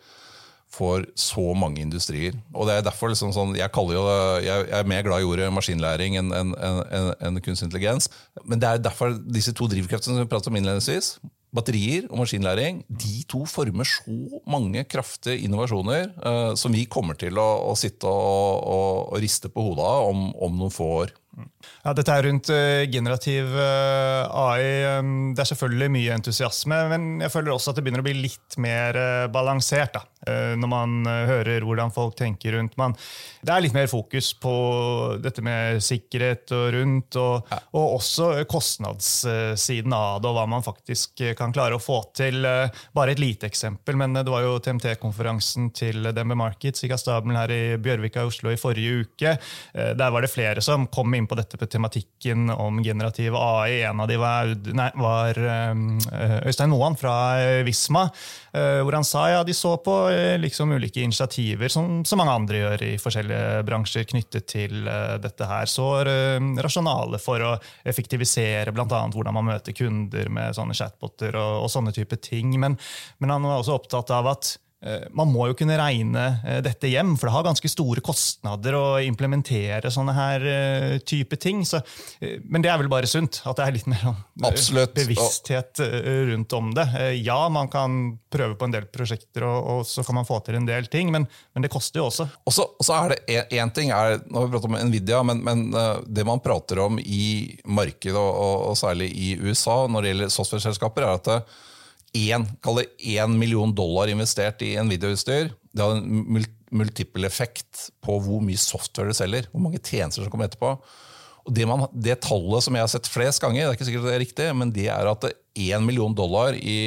for 0.78 1.06
så 1.18 1.46
mange 1.58 1.82
industrier. 1.82 2.36
Og 2.54 2.70
det 2.70 2.78
er 2.78 2.86
derfor 2.86 3.12
liksom 3.12 3.34
sånn, 3.36 3.56
jeg, 3.58 3.72
jo, 3.74 4.04
jeg, 4.46 4.68
er 4.78 4.90
mer 4.90 5.06
glad 5.08 5.24
i 5.24 5.30
ordet 5.30 5.50
maskinlæring 5.54 6.20
enn 6.20 6.34
en, 6.36 6.54
en, 6.54 7.10
en, 7.18 7.42
kunstig 7.44 7.70
intelligens. 7.70 8.12
Men 8.46 8.62
det 8.62 8.70
er 8.70 8.86
derfor 8.86 9.18
disse 9.26 9.56
to 9.58 9.70
drivkreftene 9.72 10.16
som 10.16 10.24
vi 10.24 10.30
pratet 10.30 10.52
om 10.52 10.60
innledningsvis, 10.60 11.18
batterier 11.58 12.08
og 12.12 12.22
maskinlæring, 12.22 12.82
de 12.90 13.22
to 13.30 13.46
former 13.50 13.88
så 13.88 14.42
mange 14.50 14.84
kraftige 14.90 15.40
innovasjoner 15.48 16.12
uh, 16.20 16.54
som 16.60 16.76
vi 16.76 16.86
kommer 16.92 17.18
til 17.20 17.40
å, 17.40 17.48
å 17.72 17.76
sitte 17.80 18.10
og, 18.10 18.68
og, 18.68 19.00
og, 19.14 19.22
riste 19.24 19.52
på 19.54 19.70
hodet 19.70 19.88
av 19.88 20.12
om, 20.12 20.28
om 20.36 20.60
noen 20.60 20.74
få 20.74 20.90
år. 21.02 21.16
Ja, 21.38 21.94
dette 21.96 22.14
er 22.14 22.26
rundt 22.26 22.50
uh, 22.50 22.84
generativ 22.90 23.54
eh, 23.62 24.24
AI. 24.26 24.64
Det 25.38 25.44
er 25.44 25.50
selvfølgelig 25.52 25.90
mye 25.94 26.16
entusiasme, 26.18 26.80
men 26.92 27.06
jeg 27.22 27.32
føler 27.34 27.54
også 27.54 27.72
at 27.72 27.78
det 27.78 27.84
begynner 27.86 28.02
å 28.02 28.08
bli 28.08 28.16
litt 28.26 28.58
mer 28.64 28.98
uh, 28.98 29.28
balansert. 29.32 29.94
Da, 29.98 30.04
når 30.28 30.68
man 30.68 31.08
hører 31.08 31.64
hvordan 31.64 31.92
folk 31.96 32.18
tenker 32.20 32.58
rundt. 32.58 32.74
Man, 32.76 32.92
det 33.46 33.54
er 33.54 33.62
litt 33.64 33.76
mer 33.78 33.86
fokus 33.88 34.34
på 34.36 34.52
dette 35.24 35.40
med 35.46 35.78
sikkerhet 35.86 36.52
og 36.58 36.66
rundt, 36.74 37.16
og, 37.22 37.54
og 37.78 37.94
også 37.94 38.32
kostnadssiden 38.50 39.94
av 39.96 40.18
det, 40.20 40.28
og 40.28 40.36
hva 40.36 40.44
man 40.52 40.66
faktisk 40.66 41.24
kan 41.38 41.56
klare 41.56 41.78
å 41.78 41.82
få 41.82 42.02
til. 42.18 42.44
Bare 42.98 43.14
et 43.14 43.22
lite 43.24 43.48
eksempel, 43.48 43.96
men 44.02 44.18
det 44.18 44.26
var 44.34 44.44
jo 44.44 44.58
TMT-konferansen 44.66 45.70
til 45.78 46.10
DNB 46.10 46.36
Markets 46.42 46.84
i 46.84 46.92
Kastabelen 46.92 47.40
her 47.40 47.54
i 47.54 47.62
Bjørvika 47.80 48.26
i 48.26 48.32
Oslo 48.34 48.52
i 48.52 48.60
forrige 48.60 49.06
uke. 49.06 49.38
Der 49.72 50.12
var 50.12 50.26
det 50.26 50.34
flere 50.34 50.66
som 50.66 50.90
kom 50.92 51.16
inn 51.16 51.27
på 51.28 51.38
dette 51.38 51.58
på 51.60 51.68
tematikken 51.70 52.50
om 52.54 52.82
generativ 52.84 53.36
AI. 53.38 53.82
En 53.88 54.02
av 54.04 54.10
de 54.10 54.18
var, 54.20 54.52
nei, 54.78 54.88
var 54.98 55.40
eh, 55.40 56.36
Øystein 56.48 56.72
Moan 56.72 56.98
fra 57.00 57.14
eh, 57.42 57.62
Visma, 57.68 58.06
eh, 58.54 58.82
hvor 58.82 58.98
han 58.98 59.08
sa 59.08 59.28
ja, 59.32 59.44
de 59.48 59.56
så 59.56 59.76
på 59.84 59.96
liksom 60.42 60.72
ulike 60.78 61.04
initiativer 61.04 61.72
som, 61.72 62.02
som 62.08 62.22
mange 62.22 62.36
andre 62.36 62.62
gjør 62.62 62.86
i 62.88 62.92
forskjellige 63.02 63.64
bransjer 63.68 64.08
knyttet 64.10 64.48
til 64.50 64.88
dette 65.22 65.48
her. 65.50 65.70
Så 65.70 65.88
rasjonale 66.04 67.20
for 67.22 67.44
å 67.44 67.56
effektivisere 67.88 68.74
bl.a. 68.76 69.02
hvordan 69.14 69.36
man 69.36 69.50
møter 69.52 69.76
kunder 69.78 70.32
med 70.34 70.56
sånne 70.58 70.78
chatboter 70.78 71.36
og, 71.40 71.66
og 71.66 71.74
sånne 71.74 71.96
type 71.96 72.20
ting. 72.24 72.56
Men, 72.60 72.78
men 73.20 73.34
han 73.34 73.46
var 73.48 73.62
også 73.62 73.78
opptatt 73.78 74.14
av 74.16 74.32
at 74.34 74.56
man 75.10 75.32
må 75.34 75.48
jo 75.50 75.56
kunne 75.58 75.78
regne 75.80 76.24
eh, 76.46 76.60
dette 76.62 76.90
hjem, 76.92 77.16
for 77.18 77.28
det 77.28 77.34
har 77.34 77.46
ganske 77.48 77.70
store 77.72 78.04
kostnader 78.06 78.76
å 78.78 78.84
implementere 79.02 79.90
sånne 79.94 80.14
her 80.14 80.46
eh, 80.52 80.98
type 81.02 81.40
ting. 81.42 81.64
Så, 81.66 81.82
men 82.46 82.62
det 82.62 82.70
er 82.70 82.78
vel 82.84 82.92
bare 82.92 83.10
sunt? 83.10 83.42
At 83.50 83.58
det 83.58 83.66
er 83.66 83.74
litt 83.74 83.90
mer 83.90 84.04
sånn, 84.04 84.20
Absolutt. 84.46 84.94
bevissthet 84.98 85.82
rundt 86.30 86.54
om 86.54 86.70
det. 86.78 86.86
Ja, 87.26 87.40
man 87.50 87.72
kan 87.74 88.18
prøve 88.30 88.58
på 88.60 88.68
en 88.68 88.76
del 88.76 88.86
prosjekter, 88.94 89.48
og, 89.50 89.58
og 89.74 89.84
så 89.90 90.06
kan 90.06 90.20
man 90.20 90.28
få 90.30 90.40
til 90.46 90.60
en 90.60 90.70
del 90.70 90.90
ting, 90.94 91.10
men, 91.14 91.26
men 91.26 91.66
det 91.66 91.74
koster 91.74 92.04
jo 92.04 92.10
også. 92.12 92.28
Og 92.46 92.54
så 92.54 93.00
er 93.00 93.16
det 93.16 93.40
én 93.58 93.74
ting 93.74 93.90
er, 93.96 94.20
Nå 94.28 94.44
har 94.44 94.48
vi 94.48 94.54
pratet 94.54 94.70
om 94.70 94.78
Nvidia, 94.92 95.24
men, 95.26 95.42
men, 95.46 95.66
det 96.06 96.26
man 96.28 96.44
prater 96.44 96.84
om 96.86 97.00
i 97.02 97.58
markedet, 97.66 98.18
og, 98.18 98.70
og, 98.70 98.76
særlig 98.78 99.10
i 99.10 99.34
USA 99.42 99.86
når 99.90 100.06
det 100.06 100.14
gjelder 100.14 100.36
software-selskaper, 100.38 101.08
er 101.08 101.18
at 101.18 101.32
det, 101.32 101.42
én, 102.18 102.46
én 102.98 103.38
million 103.40 103.74
dollar 103.74 104.10
investert 104.12 104.62
i 104.66 104.76
en 104.80 104.90
videoutstyr, 104.90 105.52
det 105.74 105.84
har 105.84 106.00
en 106.00 106.46
multiple 106.74 107.28
effekt 107.28 107.88
på 108.04 108.18
hvor 108.24 108.42
mye 108.44 108.60
software 108.60 109.12
du 109.12 109.18
selger. 109.18 109.48
Hvor 109.52 109.64
mange 109.64 109.82
tjenester 109.82 110.24
som 110.24 110.32
kommer 110.34 110.50
etterpå. 110.50 110.74
Og 111.48 111.56
det, 111.56 111.64
man, 111.70 111.86
det, 111.96 112.20
tallet 112.26 112.66
som 112.66 112.76
jeg 112.76 112.84
har 112.84 112.92
sett 112.92 113.08
flest 113.08 113.44
ganger, 113.44 113.64
det 113.64 113.70
er 113.70 113.78
ikke 113.78 113.88
sikkert 113.88 114.08
det 114.10 114.16
er 114.18 114.24
riktig, 114.26 114.48
men 114.60 114.74
det 114.76 114.90
er 114.92 115.08
at 115.08 115.30
én 115.56 115.86
million 115.86 116.16
dollar 116.16 116.58
i, 116.60 116.80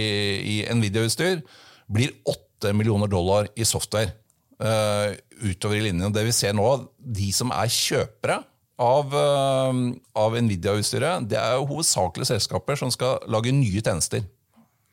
i 0.45 0.57
en 0.69 0.83
videoutstyr 0.85 1.41
blir 1.91 2.13
åtte 2.29 2.75
millioner 2.77 3.09
dollar 3.11 3.49
i 3.57 3.65
software. 3.65 4.13
Uh, 4.61 5.17
utover 5.41 5.79
i 5.79 5.87
linjen. 5.87 6.13
Det 6.13 6.27
vi 6.27 6.35
ser 6.37 6.53
nå, 6.53 6.67
de 7.01 7.31
som 7.33 7.49
er 7.57 7.71
kjøpere 7.73 8.43
av, 8.77 9.15
uh, 9.17 9.79
av 10.21 10.37
Nvidia-utstyret, 10.37 11.25
det 11.31 11.39
er 11.41 11.57
jo 11.57 11.71
hovedsakelig 11.71 12.29
selskaper 12.29 12.77
som 12.77 12.93
skal 12.93 13.25
lage 13.33 13.55
nye 13.57 13.81
tjenester. 13.81 14.27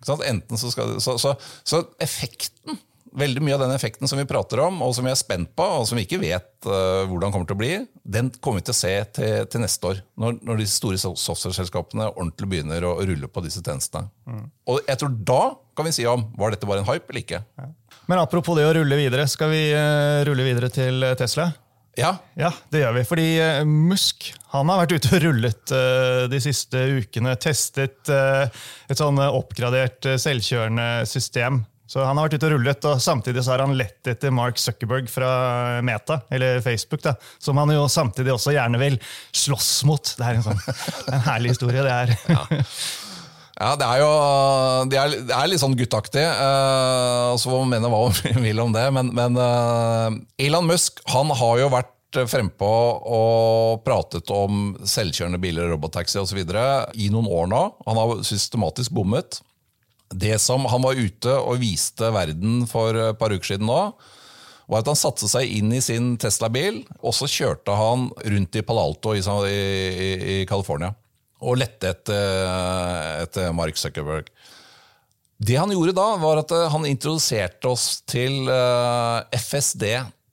Enten 0.05 0.59
så, 0.59 0.71
skal, 0.71 0.99
så, 1.01 1.17
så, 1.17 1.33
så, 1.65 1.81
effekten, 2.03 2.77
veldig 3.17 3.41
mye 3.41 3.55
av 3.55 3.63
den 3.65 3.73
effekten 3.73 4.09
som 4.09 4.19
vi 4.19 4.27
prater 4.29 4.61
om, 4.61 4.81
og 4.85 4.93
som 4.95 5.07
vi 5.07 5.11
er 5.11 5.17
spent 5.17 5.53
på, 5.57 5.65
og 5.79 5.87
som 5.89 5.97
vi 5.97 6.05
ikke 6.05 6.19
vet 6.21 6.67
uh, 6.69 7.07
hvordan 7.09 7.33
kommer 7.33 7.49
til 7.49 7.57
å 7.57 7.61
bli, 7.61 7.71
den 8.05 8.29
kommer 8.37 8.61
vi 8.61 8.67
til 8.67 8.75
å 8.75 8.77
se 8.77 8.93
til, 9.17 9.47
til 9.49 9.63
neste 9.63 9.91
år. 9.91 10.03
Når, 10.21 10.39
når 10.45 10.61
de 10.61 10.69
store 10.69 11.01
software-selskapene 11.01 12.11
ordentlig 12.13 12.51
begynner 12.53 12.85
å, 12.85 12.97
rulle 13.07 13.31
på 13.31 13.43
disse 13.45 13.63
tjenestene. 13.65 14.11
Mm. 14.29 14.45
Og 14.69 14.81
jeg 14.85 15.01
tror 15.01 15.17
da 15.33 15.41
kan 15.77 15.87
vi 15.87 15.95
si 15.97 16.05
om 16.09 16.27
var 16.37 16.53
dette 16.53 16.69
bare 16.69 16.83
en 16.83 16.89
hype 16.89 17.09
eller 17.09 17.23
ikke. 17.23 17.41
Ja. 17.57 17.71
Men 18.07 18.21
apropos 18.21 18.55
det 18.57 18.67
å 18.67 18.75
rulle 18.77 18.99
videre, 18.99 19.25
skal 19.29 19.51
vi 19.53 19.63
uh, 19.73 20.21
rulle 20.27 20.45
videre 20.45 20.69
til 20.73 21.09
Tesla? 21.19 21.51
Ja. 21.97 22.11
ja, 22.37 22.51
det 22.71 22.83
gjør 22.83 22.93
vi. 22.99 23.05
Fordi 23.09 23.29
eh, 23.41 23.63
Musk 23.65 24.31
han 24.53 24.69
har 24.71 24.83
vært 24.83 24.93
ute 24.97 25.09
og 25.17 25.23
rullet 25.25 25.73
uh, 25.75 26.25
de 26.31 26.39
siste 26.41 26.79
ukene. 27.01 27.33
Testet 27.41 28.11
uh, 28.13 28.45
et 28.87 28.99
sånn 28.99 29.19
oppgradert 29.19 30.07
selvkjørende 30.21 31.07
system. 31.09 31.65
Så 31.87 32.03
Han 32.03 32.19
har 32.19 32.27
vært 32.27 32.37
ute 32.37 32.49
og 32.49 32.53
rullet, 32.57 32.85
og 32.89 33.01
samtidig 33.03 33.43
så 33.45 33.53
har 33.53 33.63
han 33.63 33.75
lett 33.79 34.09
etter 34.11 34.33
Mark 34.35 34.59
Zuckerberg 34.59 35.07
fra 35.11 35.29
Meta, 35.87 36.19
eller 36.35 36.59
Facebook, 36.63 36.99
da, 37.05 37.13
som 37.39 37.59
han 37.61 37.71
jo 37.71 37.85
samtidig 37.91 38.33
også 38.33 38.51
gjerne 38.57 38.81
vil 38.81 38.97
slåss 39.31 39.71
mot. 39.87 40.15
Det 40.19 40.27
er 40.27 40.39
en, 40.39 40.47
sånn, 40.49 40.63
en 41.15 41.23
herlig 41.29 41.55
historie. 41.55 41.85
det 41.87 41.93
er. 41.95 42.15
Ja. 42.27 42.63
Ja, 43.57 43.73
det 43.73 43.85
er 43.89 44.01
jo 44.03 44.09
det 44.91 44.97
er, 45.01 45.13
det 45.25 45.33
er 45.33 45.49
litt 45.49 45.61
sånn 45.63 45.77
guttaktig. 45.77 46.21
Uh, 46.21 47.33
så 47.41 47.49
får 47.49 47.63
man 47.63 47.71
mene 47.73 47.89
hva 47.89 48.03
man 48.05 48.43
vil 48.45 48.61
om 48.61 48.73
det. 48.75 48.85
Men, 48.93 49.09
men 49.17 49.39
uh, 49.39 50.13
Elon 50.41 50.69
Musk 50.69 51.01
han 51.09 51.33
har 51.33 51.63
jo 51.63 51.71
vært 51.73 51.93
frempå 52.29 52.69
og 53.03 53.81
pratet 53.85 54.29
om 54.31 54.71
selvkjørende 54.87 55.41
biler, 55.41 55.67
robotaxi 55.73 56.21
osv. 56.21 56.39
i 56.39 57.09
noen 57.13 57.27
år 57.27 57.49
nå. 57.51 57.63
Han 57.89 57.99
har 57.99 58.21
systematisk 58.25 58.93
bommet. 58.95 59.41
Det 60.13 60.37
som 60.39 60.63
han 60.71 60.85
var 60.85 60.95
ute 60.95 61.33
og 61.35 61.59
viste 61.59 62.13
verden 62.15 62.61
for 62.69 62.95
et 63.09 63.19
par 63.19 63.33
uker 63.33 63.55
siden 63.55 63.67
nå, 63.67 63.81
var 64.67 64.83
at 64.83 64.91
han 64.91 64.99
satte 64.99 65.27
seg 65.31 65.49
inn 65.59 65.73
i 65.75 65.81
sin 65.83 66.13
Tesla-bil, 66.19 66.81
og 66.99 67.13
så 67.15 67.27
kjørte 67.31 67.75
han 67.75 68.07
rundt 68.23 68.55
i 68.55 68.63
Palalto 68.67 69.13
i, 69.15 69.21
i, 69.23 70.15
i 70.37 70.39
California 70.47 70.93
og 71.44 71.60
lette 71.62 71.91
etter, 71.94 73.24
etter 73.24 73.51
Mark 73.56 73.77
Zuckerberg. 73.79 74.32
Det 75.38 75.58
han 75.60 75.72
gjorde 75.72 75.94
da, 75.98 76.08
var 76.17 76.41
at 76.41 76.53
eh, 76.56 76.70
han 76.74 76.88
introduserte 76.89 77.70
oss 77.70 78.01
til 78.10 78.50
eh, 78.50 79.38
FSD 79.38 79.86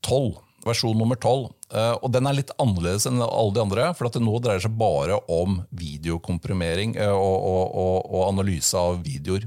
12, 0.05 0.39
versjon 0.65 0.97
nummer 0.97 1.19
12. 1.21 1.51
Eh, 1.75 1.91
og 1.99 2.09
den 2.15 2.29
er 2.29 2.39
litt 2.39 2.55
annerledes 2.57 3.05
enn 3.11 3.21
alle 3.21 3.53
de 3.53 3.61
andre, 3.67 3.91
for 3.99 4.09
at 4.09 4.17
det 4.17 4.25
nå 4.25 4.39
dreier 4.41 4.65
seg 4.65 4.79
bare 4.81 5.21
om 5.29 5.61
videokomprimering 5.77 6.97
og, 7.11 7.37
og, 7.37 7.77
og, 7.85 7.99
og 8.09 8.25
analyse 8.31 8.81
av 8.81 9.03
videoer. 9.05 9.45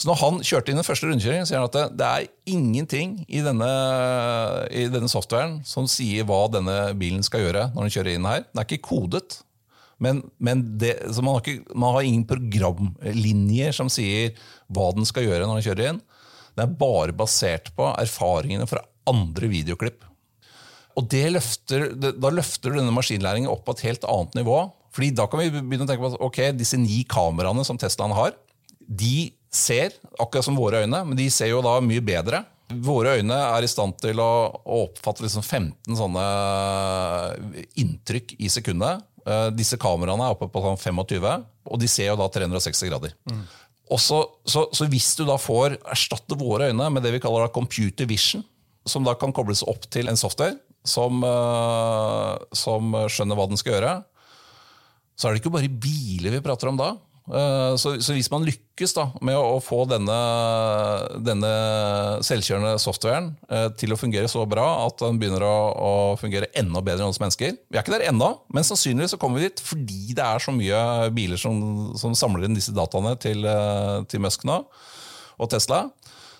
Så 0.00 0.08
når 0.08 0.16
han 0.22 0.38
kjørte 0.40 0.72
inn 0.72 0.78
den 0.80 0.86
første 0.86 1.10
rundkjøringen, 1.10 1.44
sier 1.44 1.60
han 1.60 1.68
at 1.68 1.92
det 1.92 2.06
er 2.08 2.28
ingenting 2.48 3.18
i 3.28 3.42
denne, 3.44 3.68
i 4.72 4.86
denne, 4.88 5.10
softwaren 5.12 5.58
som 5.68 5.84
sier 5.92 6.24
hva 6.24 6.46
denne 6.48 6.94
bilen 6.96 7.20
skal 7.26 7.44
gjøre 7.44 7.66
når 7.74 7.84
den 7.84 7.92
kjører 7.98 8.16
inn 8.16 8.28
her. 8.30 8.46
Den 8.48 8.62
er 8.62 8.64
ikke 8.64 8.86
kodet. 8.94 9.42
Men, 10.00 10.22
men 10.40 10.62
det, 10.80 10.94
man, 11.20 11.36
har 11.36 11.42
ikke, 11.44 11.74
man, 11.74 11.94
har 11.96 12.06
ingen 12.06 12.26
programlinjer 12.28 13.74
som 13.76 13.90
sier 13.92 14.32
hva 14.72 14.90
den 14.96 15.08
skal 15.08 15.26
gjøre 15.26 15.46
når 15.46 15.60
den 15.60 15.66
kjører 15.68 15.90
inn. 15.90 16.00
Det 16.56 16.64
er 16.64 16.78
bare 16.80 17.16
basert 17.16 17.70
på 17.76 17.88
erfaringene 18.00 18.68
fra 18.68 18.82
andre 19.10 19.50
videoklipp. 19.52 20.06
Og 20.98 21.14
løfter, 21.32 21.90
Da 21.94 22.30
løfter 22.32 22.72
du 22.72 22.80
denne 22.80 22.94
maskinlæringen 22.94 23.50
opp 23.50 23.64
på 23.66 23.76
et 23.76 23.86
helt 23.88 24.06
annet 24.08 24.40
nivå. 24.40 24.62
Fordi 24.90 25.10
Da 25.14 25.26
kan 25.30 25.40
vi 25.40 25.50
begynne 25.54 25.86
å 25.86 25.90
tenke 25.90 26.02
på 26.02 26.14
at 26.14 26.24
ok, 26.26 26.40
disse 26.58 26.78
ni 26.80 27.04
kameraene 27.04 27.64
som 27.64 27.78
Teslaen 27.78 28.16
har, 28.16 28.34
de 28.80 29.30
ser 29.50 29.94
akkurat 30.18 30.46
som 30.46 30.58
våre 30.58 30.82
øyne, 30.82 31.04
men 31.06 31.18
de 31.18 31.28
ser 31.30 31.52
jo 31.52 31.62
da 31.62 31.76
mye 31.82 32.02
bedre. 32.02 32.42
Våre 32.70 33.16
øyne 33.18 33.34
er 33.34 33.66
i 33.66 33.70
stand 33.70 33.96
til 34.02 34.18
å, 34.22 34.32
å 34.62 34.82
oppfatte 34.86 35.24
liksom 35.24 35.42
15 35.42 35.98
sånne 35.98 36.26
inntrykk 37.82 38.36
i 38.38 38.50
sekundet. 38.50 39.02
Uh, 39.26 39.48
disse 39.52 39.76
kameraene 39.80 40.24
er 40.26 40.36
oppe 40.36 40.48
på 40.50 40.62
sånn 40.64 40.78
25, 40.80 41.26
og 41.70 41.80
de 41.80 41.88
ser 41.90 42.08
jo 42.08 42.18
da 42.20 42.28
360 42.32 42.88
grader. 42.88 43.12
Mm. 43.28 43.42
Også, 43.90 44.20
så, 44.46 44.64
så, 44.72 44.86
hvis 44.90 45.10
du 45.18 45.24
da 45.28 45.36
får 45.40 45.76
erstatte 45.82 46.38
våre 46.38 46.70
øyne 46.70 46.86
med 46.94 47.04
det 47.04 47.12
vi 47.16 47.20
kaller 47.22 47.44
da 47.44 47.52
computer 47.52 48.08
vision, 48.08 48.44
som 48.88 49.04
da 49.04 49.16
kan 49.18 49.34
kobles 49.36 49.64
opp 49.68 49.84
til 49.92 50.08
en 50.08 50.16
software 50.16 50.56
som, 50.86 51.20
uh, 51.26 52.38
som 52.56 52.94
skjønner 53.12 53.36
hva 53.36 53.48
den 53.50 53.60
skal 53.60 53.76
gjøre, 53.76 53.94
så 55.20 55.28
er 55.28 55.36
det 55.36 55.42
ikke 55.42 55.52
bare 55.52 55.68
biler 55.68 56.32
vi 56.38 56.44
prater 56.44 56.70
om 56.70 56.78
da. 56.80 56.94
Eh, 57.30 57.76
så, 57.78 57.92
så, 58.02 58.14
hvis 58.16 58.30
man 58.32 58.42
lykkes 58.46 58.94
da, 58.96 59.04
med 59.22 59.38
å, 59.38 59.60
få 59.62 59.84
denne, 59.90 60.16
denne 61.22 61.50
selvkjørende 62.26 62.74
softwaren 62.82 63.30
eh, 63.46 63.68
til 63.78 63.94
å 63.94 63.98
fungere 64.00 64.30
så 64.30 64.42
bra 64.50 64.66
at 64.86 64.98
den 65.04 65.20
begynner 65.20 65.44
å, 65.46 65.54
å, 65.70 65.92
fungere 66.20 66.50
enda 66.58 66.82
bedre 66.82 67.06
enn 67.06 67.12
hos 67.12 67.20
mennesker 67.22 67.54
Vi 67.54 67.78
er 67.78 67.84
ikke 67.84 67.94
der 67.94 68.08
ennå, 68.10 68.32
men 68.50 68.66
sannsynligvis 68.66 69.14
så 69.14 69.20
kommer 69.20 69.38
vi 69.38 69.46
dit 69.46 69.62
fordi 69.62 70.16
det 70.18 70.26
er 70.26 70.42
så 70.42 70.54
mye 70.56 70.82
biler 71.14 71.38
som, 71.40 71.94
som 72.00 72.18
samler 72.18 72.48
inn 72.48 72.58
disse 72.58 72.74
dataene 72.74 73.14
til, 73.22 73.46
eh, 73.46 74.00
til 74.10 74.26
Musk 74.26 74.48
nå, 74.48 74.62
og 75.40 75.54
Tesla. 75.54 75.86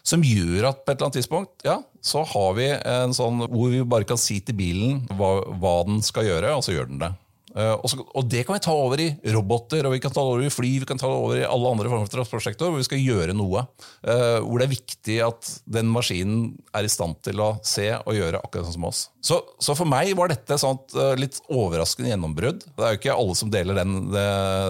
Som 0.03 0.25
gjør 0.25 0.71
at 0.71 0.81
på 0.81 0.91
et 0.91 0.97
eller 0.97 1.11
annet 1.11 1.21
tidspunkt 1.21 1.67
ja, 1.67 1.77
så 2.03 2.25
har 2.27 2.55
vi 2.57 2.71
en 2.73 3.13
sånn 3.15 3.45
hvor 3.45 3.71
vi 3.71 3.85
bare 3.85 4.09
kan 4.09 4.19
si 4.19 4.41
til 4.43 4.57
bilen 4.59 5.03
hva, 5.15 5.37
hva 5.61 5.83
den 5.87 6.01
skal 6.03 6.27
gjøre, 6.27 6.57
og 6.57 6.65
så 6.67 6.75
gjør 6.75 6.89
den 6.91 7.03
det. 7.05 7.11
Uh, 7.50 7.75
og, 7.80 7.87
så, 7.90 7.99
og, 8.04 8.26
det 8.30 8.45
kan 8.47 8.54
vi 8.54 8.62
ta 8.62 8.73
over 8.78 9.00
i 9.02 9.09
roboter, 9.35 9.87
og 9.87 9.95
vi 9.97 10.00
kan 10.02 10.12
ta 10.14 10.23
over 10.23 10.45
i 10.47 10.52
fly, 10.52 10.69
vi 10.83 10.87
kan 10.87 11.00
ta 11.00 11.09
over 11.11 11.40
i 11.40 11.47
alle 11.47 11.73
andre 11.73 11.90
former 11.90 12.07
for 12.07 12.14
transportsektor, 12.14 12.71
hvor 12.71 12.78
vi 12.78 12.87
skal 12.87 13.02
gjøre 13.02 13.35
noe. 13.35 13.64
Uh, 14.07 14.38
hvor 14.45 14.61
det 14.61 14.69
er 14.69 14.75
viktig 14.76 15.16
at 15.26 15.50
den 15.66 15.90
maskinen 15.90 16.52
er 16.76 16.87
i 16.87 16.92
stand 16.92 17.19
til 17.26 17.42
å 17.42 17.52
se 17.66 17.88
og 17.99 18.14
gjøre 18.14 18.42
akkurat 18.45 18.69
sånn 18.69 18.78
som 18.78 18.87
oss. 18.90 19.02
Så, 19.26 19.40
så 19.59 19.75
for 19.78 19.90
meg 19.90 20.12
var 20.19 20.30
dette 20.30 20.54
et 20.54 20.62
sånt 20.62 20.95
uh, 20.95 21.12
litt 21.19 21.40
overraskende 21.50 22.12
gjennombrudd. 22.12 22.62
Det 22.71 22.87
er 22.87 22.95
jo 22.95 23.02
ikke 23.02 23.19
alle 23.19 23.38
som 23.42 23.50
deler 23.52 23.83
den, 23.83 23.99
det, 24.14 24.28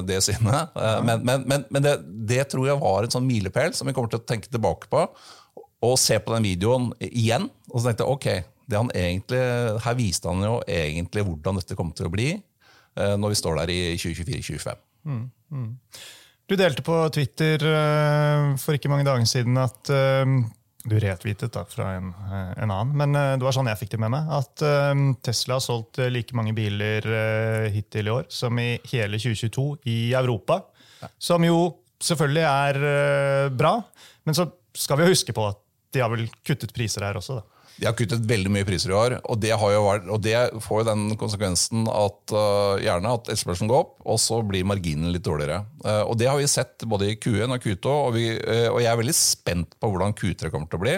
det 0.08 0.22
synet, 0.24 0.72
men, 1.04 1.26
men, 1.26 1.44
men, 1.44 1.66
men 1.68 1.84
det, 1.84 1.98
det, 2.30 2.46
tror 2.50 2.70
jeg 2.70 2.80
var 2.80 3.04
en 3.04 3.12
sånn 3.12 3.28
milepæl 3.28 3.76
som 3.76 3.88
vi 3.88 3.94
kommer 3.96 4.12
til 4.12 4.22
å 4.22 4.26
tenke 4.26 4.48
tilbake 4.48 4.88
på. 4.92 5.04
Og 5.84 5.96
se 6.00 6.16
på 6.20 6.32
den 6.32 6.44
videoen 6.44 6.90
igjen, 7.04 7.46
og 7.70 7.80
så 7.80 7.90
tenkte 7.90 8.06
jeg 8.06 8.16
ok, 8.16 8.48
egentlig, 8.94 9.40
her 9.84 9.96
viste 9.98 10.28
han 10.30 10.44
jo 10.44 10.60
egentlig 10.68 11.24
hvordan 11.26 11.60
dette 11.60 11.76
kom 11.76 11.92
til 11.96 12.08
å 12.08 12.12
bli. 12.12 12.30
Eh, 12.98 13.16
når 13.18 13.34
vi 13.34 13.38
står 13.38 13.60
der 13.60 13.72
i 13.72 13.80
2024-2025. 13.98 14.80
Mm, 15.06 15.26
mm. 15.54 15.68
Du 16.50 16.56
delte 16.58 16.82
på 16.82 16.96
Twitter 17.14 17.62
eh, 17.70 18.46
for 18.58 18.76
ikke 18.76 18.90
mange 18.90 19.06
dager 19.06 19.28
siden 19.30 19.58
at 19.62 19.92
eh, 19.94 20.32
du 20.90 20.96
retvitet 20.98 21.52
da, 21.54 21.62
fra 21.68 21.92
en, 21.98 22.08
en, 22.32 22.72
annen, 22.72 22.94
men 22.96 23.12
det 23.12 23.44
var 23.44 23.52
sånn 23.52 23.68
jeg 23.68 23.78
fikk 23.82 23.92
det 23.94 24.00
med 24.00 24.14
meg. 24.14 24.30
At 24.32 24.62
Tesla 25.20 25.58
har 25.58 25.60
solgt 25.60 26.00
like 26.08 26.32
mange 26.32 26.54
biler 26.56 27.04
hittil 27.68 28.08
i 28.08 28.14
år 28.14 28.24
som 28.32 28.56
i 28.56 28.78
hele 28.88 29.20
2022 29.20 29.66
i 29.92 29.98
Europa. 30.16 30.62
Som 31.20 31.44
jo 31.44 31.58
selvfølgelig 32.00 32.46
er 32.48 33.52
bra, 33.52 33.74
men 34.24 34.38
så 34.40 34.48
skal 34.72 35.02
vi 35.02 35.10
huske 35.12 35.36
på 35.36 35.44
at 35.50 35.60
de 35.92 36.00
har 36.00 36.08
vel 36.14 36.24
kuttet 36.48 36.72
priser 36.72 37.04
her 37.04 37.20
også. 37.20 37.42
da. 37.42 37.59
De 37.80 37.88
har 37.88 37.96
kuttet 37.96 38.26
veldig 38.28 38.50
mye 38.52 38.66
priser 38.68 38.92
i 38.92 38.96
år, 38.96 39.14
og 39.24 39.38
det, 39.40 39.54
vært, 39.56 40.08
og 40.12 40.20
det 40.20 40.36
får 40.60 40.82
jo 40.82 40.88
den 40.90 41.04
konsekvensen 41.20 41.86
at 41.88 42.34
uh, 42.34 42.76
gjerne 42.82 43.14
at 43.16 43.30
etterspørselen 43.30 43.70
går 43.70 43.84
opp, 43.86 43.94
og 44.04 44.20
så 44.20 44.42
blir 44.44 44.66
marginen 44.68 45.08
litt 45.14 45.24
dårligere. 45.24 45.62
Uh, 45.80 46.02
og 46.04 46.18
Det 46.20 46.28
har 46.28 46.36
vi 46.36 46.50
sett 46.50 46.84
både 46.84 47.08
i 47.08 47.16
Q1 47.16 47.56
og 47.56 47.64
Q2, 47.64 47.94
og, 47.94 48.10
vi, 48.18 48.26
uh, 48.36 48.68
og 48.74 48.82
jeg 48.84 48.90
er 48.92 49.00
veldig 49.00 49.16
spent 49.16 49.78
på 49.80 49.92
hvordan 49.92 50.12
Q3 50.18 50.52
kommer 50.52 50.68
til 50.68 50.80
å 50.80 50.84
bli. 50.84 50.96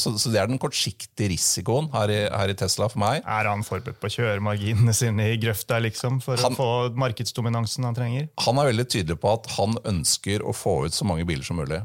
Så, 0.00 0.14
så, 0.18 0.30
det 0.32 0.40
er 0.40 0.50
den 0.50 0.58
kortsiktige 0.60 1.30
risikoen 1.30 1.86
her 1.94 2.10
i, 2.10 2.20
her 2.26 2.50
i, 2.50 2.56
Tesla 2.58 2.88
for 2.90 3.02
meg. 3.02 3.22
Er 3.22 3.48
han 3.50 3.62
forberedt 3.66 4.00
på 4.02 4.10
å 4.10 4.14
kjøre 4.16 4.42
marginene 4.44 4.94
sine 4.96 5.30
i 5.32 5.38
grøfta 5.40 5.78
liksom, 5.82 6.20
for 6.24 6.40
han, 6.40 6.54
å 6.54 6.58
få 6.58 6.98
markedsdominansen 6.98 7.86
han 7.86 7.96
trenger? 7.96 8.28
Han 8.46 8.58
er 8.58 8.72
veldig 8.72 8.88
tydelig 8.90 9.20
på 9.22 9.34
at 9.36 9.50
han 9.54 9.78
ønsker 9.86 10.42
å 10.42 10.54
få 10.56 10.80
ut 10.88 10.96
så 10.96 11.06
mange 11.06 11.26
biler 11.28 11.46
som 11.46 11.62
mulig. 11.62 11.84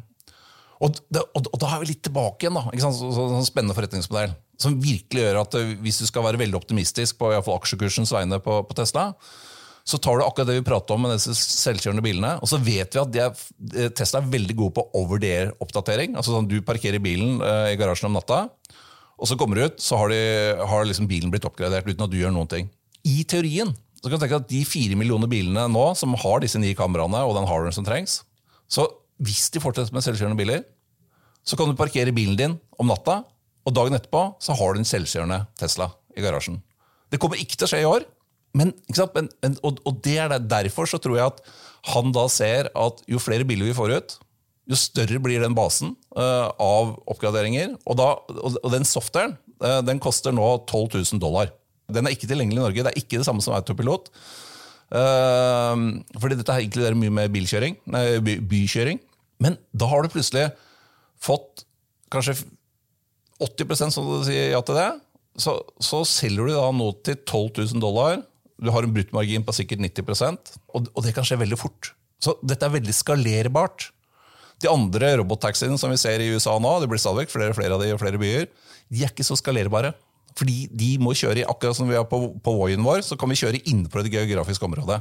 Og, 0.79 0.95
det, 1.11 1.21
og, 1.35 1.43
og, 1.43 1.57
da 1.59 1.73
er 1.73 1.81
vi 1.81 1.91
litt 1.91 2.03
tilbake 2.07 2.45
igjen. 2.45 2.55
da, 2.55 2.71
ikke 2.71 2.85
sant? 2.85 2.97
Så, 2.99 3.11
så, 3.15 3.27
sånn 3.33 3.47
spennende 3.47 3.75
forretningsmodell. 3.75 4.33
Som 4.59 4.79
virkelig 4.83 5.25
gjør 5.25 5.41
at 5.41 5.59
eh, 5.59 5.75
hvis 5.83 6.01
du 6.01 6.07
skal 6.07 6.25
være 6.25 6.39
veldig 6.39 6.59
optimistisk 6.59 7.19
på 7.19 7.33
i 7.33 7.39
fall 7.43 7.59
aksjekursens 7.59 8.13
vegne 8.15 8.39
på, 8.43 8.61
på, 8.67 8.77
Tesla, 8.79 9.09
så 9.89 9.99
tar 9.99 10.19
du 10.19 10.23
akkurat 10.23 10.51
det 10.51 10.59
vi 10.59 10.67
prater 10.67 10.95
om 10.95 11.03
med 11.03 11.15
disse 11.17 11.35
selvkjørende 11.35 12.03
bilene. 12.05 12.35
Og 12.39 12.51
så 12.51 12.61
vet 12.63 12.95
vi 12.95 13.01
at 13.01 13.19
er, 13.25 13.43
eh, 13.73 13.91
Tesla 13.95 14.21
er 14.21 14.31
veldig 14.31 14.55
god 14.61 14.77
på 14.77 14.85
over-der-oppdatering. 15.01 16.15
altså 16.15 16.37
sånn 16.37 16.47
Du 16.51 16.59
parkerer 16.63 17.03
bilen 17.03 17.43
eh, 17.43 17.73
i 17.73 17.79
garasjen 17.79 18.11
om 18.11 18.15
natta, 18.15 18.45
og 19.19 19.27
så 19.27 19.35
kommer 19.35 19.59
du 19.59 19.67
ut, 19.67 19.81
så 19.83 19.99
har, 19.99 20.13
de, 20.13 20.23
har 20.63 20.87
liksom 20.87 21.09
bilen 21.09 21.31
blitt 21.33 21.47
oppgradert 21.47 21.87
uten 21.89 22.05
at 22.05 22.11
du 22.11 22.21
gjør 22.21 22.31
noen 22.31 22.47
ting. 22.47 22.69
I 23.03 23.25
teorien 23.27 23.75
så 23.99 24.07
kan 24.07 24.15
du 24.15 24.23
tenke 24.23 24.39
at 24.39 24.47
de 24.47 24.61
fire 24.63 24.95
millioner 24.95 25.27
bilene 25.27 25.65
nå 25.67 25.89
som 25.99 26.15
har 26.21 26.39
disse 26.39 26.59
nye 26.61 26.77
kameraene 26.77 27.19
og 27.27 27.35
den 27.35 27.47
hardwaren 27.49 27.75
som 27.75 27.83
trengs, 27.87 28.21
så 28.71 28.87
hvis 29.19 29.49
de 29.53 29.61
fortsetter 29.63 29.95
med 29.95 30.05
selvkjørende 30.05 30.39
biler, 30.39 30.63
så 31.43 31.57
kan 31.59 31.69
du 31.69 31.77
parkere 31.79 32.13
bilen 32.15 32.37
din 32.39 32.55
om 32.79 32.89
natta, 32.89 33.21
og 33.67 33.75
dagen 33.75 33.97
etterpå 33.97 34.23
så 34.41 34.55
har 34.55 34.73
du 34.73 34.81
en 34.81 34.87
selvkjørende 34.87 35.43
Tesla 35.59 35.89
i 36.17 36.23
garasjen. 36.23 36.59
Det 37.09 37.19
kommer 37.21 37.41
ikke 37.41 37.57
til 37.57 37.67
å 37.67 37.71
skje 37.71 37.83
i 37.83 37.89
år, 37.89 38.05
men, 38.57 38.71
men, 38.89 39.29
men, 39.43 39.57
og, 39.61 39.81
og, 39.85 39.99
det 40.05 40.15
er 40.23 40.33
derfor 40.41 40.89
så 40.89 40.97
tror 41.01 41.19
jeg 41.19 41.33
at 41.33 41.43
han 41.93 42.13
da 42.15 42.25
ser 42.31 42.71
at 42.73 43.03
jo 43.09 43.21
flere 43.21 43.45
biler 43.47 43.69
vi 43.69 43.77
får 43.77 43.93
ut, 43.93 44.15
jo 44.69 44.77
større 44.77 45.21
blir 45.21 45.41
den 45.41 45.55
basen 45.57 45.95
uh, 46.17 46.49
av 46.61 46.95
oppgraderinger. 47.09 47.73
Og, 47.85 47.95
da, 47.97 48.11
og, 48.37 48.57
og 48.61 48.73
den 48.73 48.85
softwaren 48.85 49.35
uh, 49.63 49.79
den 49.85 50.01
koster 50.01 50.33
nå 50.35 50.45
12 50.69 50.99
000 50.99 51.21
dollar. 51.21 51.53
Den 51.89 52.05
er 52.05 52.13
ikke 52.13 52.29
tilgjengelig 52.29 52.59
i 52.59 52.63
Norge. 52.63 52.85
Det 52.85 52.91
er 52.91 53.01
ikke 53.01 53.21
det 53.21 53.25
samme 53.25 53.41
som 53.45 53.55
autopilot. 53.57 54.11
Uh, 54.93 56.01
fordi 56.21 56.37
dette 56.37 56.53
her 56.53 56.65
inkluderer 56.65 56.97
mye 56.97 57.13
med 57.21 57.33
bilkjøring, 57.33 57.79
nei, 57.89 58.03
by, 58.25 58.37
bykjøring. 58.49 59.01
Men 59.39 59.57
da 59.71 59.87
har 59.91 60.03
du 60.03 60.11
plutselig 60.13 60.49
fått 61.19 61.65
kanskje 62.11 62.37
80 63.39 63.93
som 63.93 64.07
du 64.07 64.25
sier 64.27 64.51
ja 64.53 64.59
til 64.65 64.75
det, 64.75 64.89
så, 65.39 65.55
så, 65.79 66.01
selger 66.07 66.49
du 66.49 66.55
da 66.57 66.65
nå 66.75 66.89
til 67.05 67.15
12 67.21 67.61
000 67.75 67.83
dollar. 67.83 68.19
Du 68.59 68.71
har 68.75 68.83
en 68.83 68.91
bruttmargin 68.91 69.45
på 69.47 69.55
sikkert 69.55 69.79
90 69.85 70.09
og, 70.75 70.89
og 70.91 71.05
det 71.05 71.13
kan 71.15 71.27
skje 71.27 71.39
veldig 71.39 71.59
fort. 71.59 71.93
Så 72.19 72.35
dette 72.43 72.67
er 72.67 72.75
veldig 72.75 72.95
skalerbart. 72.95 73.93
De 74.59 74.67
andre 74.67 75.13
robottaxiene 75.21 75.79
som 75.79 75.93
vi 75.93 75.99
ser 76.01 76.19
i 76.19 76.27
USA 76.33 76.57
nå, 76.59 76.73
det 76.81 76.89
blir 76.91 76.99
stadig 76.99 77.29
flere, 77.31 77.55
flere 77.55 77.77
av 77.77 77.83
de 77.83 77.93
i 77.93 77.99
flere 77.99 78.19
byer, 78.19 78.49
de 78.91 79.05
er 79.05 79.13
ikke 79.13 79.27
så 79.27 79.37
skalerbare. 79.39 79.93
Fordi 80.35 80.67
de 80.75 80.89
må 81.01 81.15
kjøre 81.17 81.47
akkurat 81.47 81.77
som 81.77 81.87
vi 81.89 81.95
har 81.95 82.05
på, 82.09 82.19
på 82.43 82.55
Voien 82.57 82.83
vår, 82.83 83.01
så 83.07 83.15
kan 83.19 83.31
vi 83.31 83.39
kjøre 83.39 83.63
innenfor 83.63 84.03
det 84.03 84.11
geografiske 84.13 84.67
området. 84.67 84.99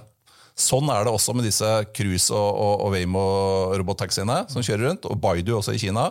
Sånn 0.58 0.90
er 0.90 1.06
det 1.06 1.14
også 1.14 1.36
med 1.38 1.46
disse 1.46 1.68
Cruise 1.94 2.34
og, 2.34 2.48
og, 2.50 2.74
og 2.82 2.94
Waymo-robottaxiene 2.96 4.40
som 4.50 4.64
kjører 4.64 4.88
rundt, 4.88 5.06
og 5.06 5.20
Baidu 5.22 5.54
også 5.58 5.76
i 5.76 5.82
Kina. 5.82 6.08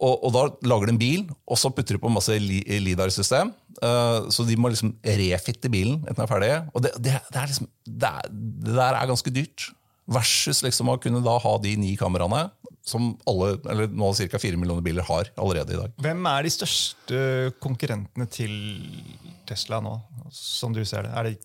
Og, 0.00 0.14
og, 0.24 0.30
da 0.32 0.42
lager 0.68 0.88
de 0.88 0.94
en 0.94 1.00
bil, 1.00 1.24
og 1.44 1.58
så 1.60 1.70
putter 1.72 1.96
de 1.96 2.00
på 2.00 2.12
masse 2.12 2.36
LIDAR-system. 2.40 3.52
Uh, 3.80 4.28
så 4.32 4.44
de 4.48 4.56
må 4.60 4.70
liksom 4.72 4.94
refitte 5.04 5.70
bilen 5.72 6.00
etter 6.04 6.22
den 6.22 6.24
er 6.24 6.30
ferdig. 6.30 6.54
Og 6.72 6.84
det, 6.84 6.94
det, 6.96 7.18
det, 7.28 7.36
er 7.36 7.52
liksom, 7.52 7.68
det, 7.84 8.08
er, 8.08 8.30
det, 8.32 8.76
der 8.78 8.96
er 8.96 9.10
ganske 9.10 9.32
dyrt. 9.34 9.68
Versus 10.10 10.64
liksom 10.64 10.88
å 10.90 10.98
kunne 11.00 11.20
da 11.22 11.36
ha 11.38 11.52
de 11.62 11.76
ni 11.78 11.92
kameraene 12.00 12.48
som 12.90 13.12
alle, 13.28 13.52
eller 13.70 13.92
nå 13.92 14.08
ca. 14.16 14.40
fire 14.40 14.58
millioner 14.58 14.82
biler 14.82 15.04
har 15.06 15.28
allerede 15.38 15.76
i 15.76 15.78
dag. 15.78 15.92
Hvem 16.00 16.24
er 16.32 16.46
de 16.46 16.52
største 16.54 17.20
konkurrentene 17.62 18.26
til 18.32 18.54
Tesla 19.48 19.82
nå, 19.84 19.98
som 20.34 20.74
du 20.74 20.80
ser 20.88 21.06
det? 21.06 21.12
Er 21.12 21.28
det 21.28 21.36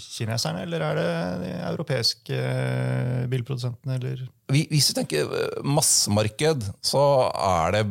kineserne, 0.00 0.64
eller 0.66 0.82
er 0.84 0.98
det 0.98 1.08
de 1.42 1.50
europeiske 1.70 2.36
eh, 2.38 3.24
bilprodusentene? 3.30 3.96
Eller? 3.98 4.22
Hvis 4.52 4.90
vi 4.90 4.96
tenker 4.98 5.34
eh, 5.38 5.58
massemarked, 5.64 6.68
så 6.84 7.02
er 7.32 7.76
det 7.78 7.82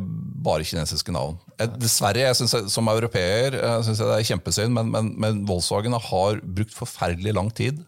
bare 0.43 0.67
kinesiske 0.67 1.15
navn. 1.15 1.37
Dessverre, 1.79 2.25
jeg 2.25 2.39
synes, 2.39 2.73
som 2.73 2.89
europeer 2.91 3.55
syns 3.85 4.01
jeg 4.01 4.09
det 4.09 4.17
er 4.17 4.29
kjempesynd, 4.31 4.73
men, 4.75 4.89
men, 4.93 5.13
men, 5.21 5.43
Volkswagen 5.47 5.95
har 5.95 6.41
brukt 6.43 6.73
forferdelig 6.75 7.35
lang 7.35 7.51
tid 7.55 7.79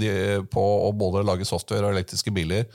de, 0.00 0.12
på 0.52 0.66
å 0.84 0.92
både 0.94 1.24
lage 1.26 1.48
software 1.48 1.88
og 1.88 1.96
elektriske 1.96 2.32
biler 2.34 2.68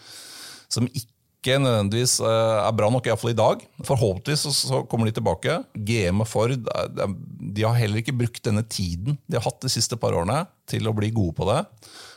som 0.69 0.89
ikke 0.89 1.18
ikke 1.39 1.56
nødvendigvis 1.63 2.17
eh, 2.19 2.58
er 2.67 2.75
bra 2.75 2.89
nok, 2.91 3.08
iallfall 3.08 3.32
i 3.32 3.38
dag. 3.38 3.63
Forhåpentligvis 3.88 4.43
så, 4.60 4.84
kommer 4.91 5.08
de 5.08 5.15
tilbake. 5.15 5.56
GM 5.73 6.23
og 6.25 6.28
Ford 6.28 6.52
de 6.54 7.63
har 7.63 7.78
heller 7.80 8.04
ikke 8.04 8.17
brukt 8.19 8.43
denne 8.45 8.65
tiden 8.67 9.17
de 9.25 9.39
har 9.39 9.45
hatt 9.47 9.63
de 9.63 9.71
siste 9.71 9.97
par 9.99 10.15
årene, 10.15 10.43
til 10.69 10.86
å 10.86 10.93
bli 10.93 11.10
gode 11.15 11.34
på 11.39 11.47
det. 11.49 11.63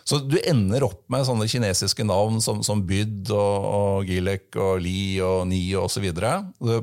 Så 0.05 0.19
du 0.27 0.35
ender 0.43 0.85
opp 0.85 1.05
med 1.13 1.25
sånne 1.25 1.47
kinesiske 1.49 2.05
navn 2.05 2.43
som, 2.43 2.61
som 2.67 2.83
Byd 2.85 3.31
og, 3.31 3.69
og 3.69 4.11
Gilek 4.11 4.59
og 4.59 4.83
Li 4.83 5.23
og 5.25 5.47
Ni 5.49 5.63
osv. 5.79 6.11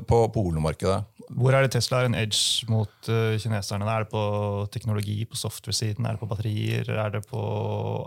på 0.08 0.20
polmarkedet. 0.34 1.04
Hvor 1.38 1.54
er 1.54 1.64
det 1.64 1.72
Tesla 1.76 2.00
har 2.00 2.08
en 2.08 2.16
edge 2.18 2.66
mot 2.70 3.08
uh, 3.10 3.36
kineserne? 3.38 3.86
Er 3.86 4.04
det 4.04 4.10
på 4.10 4.22
teknologi, 4.74 5.16
på 5.30 5.38
software-siden, 5.38 6.06
er 6.06 6.16
det 6.16 6.22
på 6.22 6.28
batterier? 6.30 6.90
Er 6.90 7.12
det 7.14 7.22
på 7.30 7.42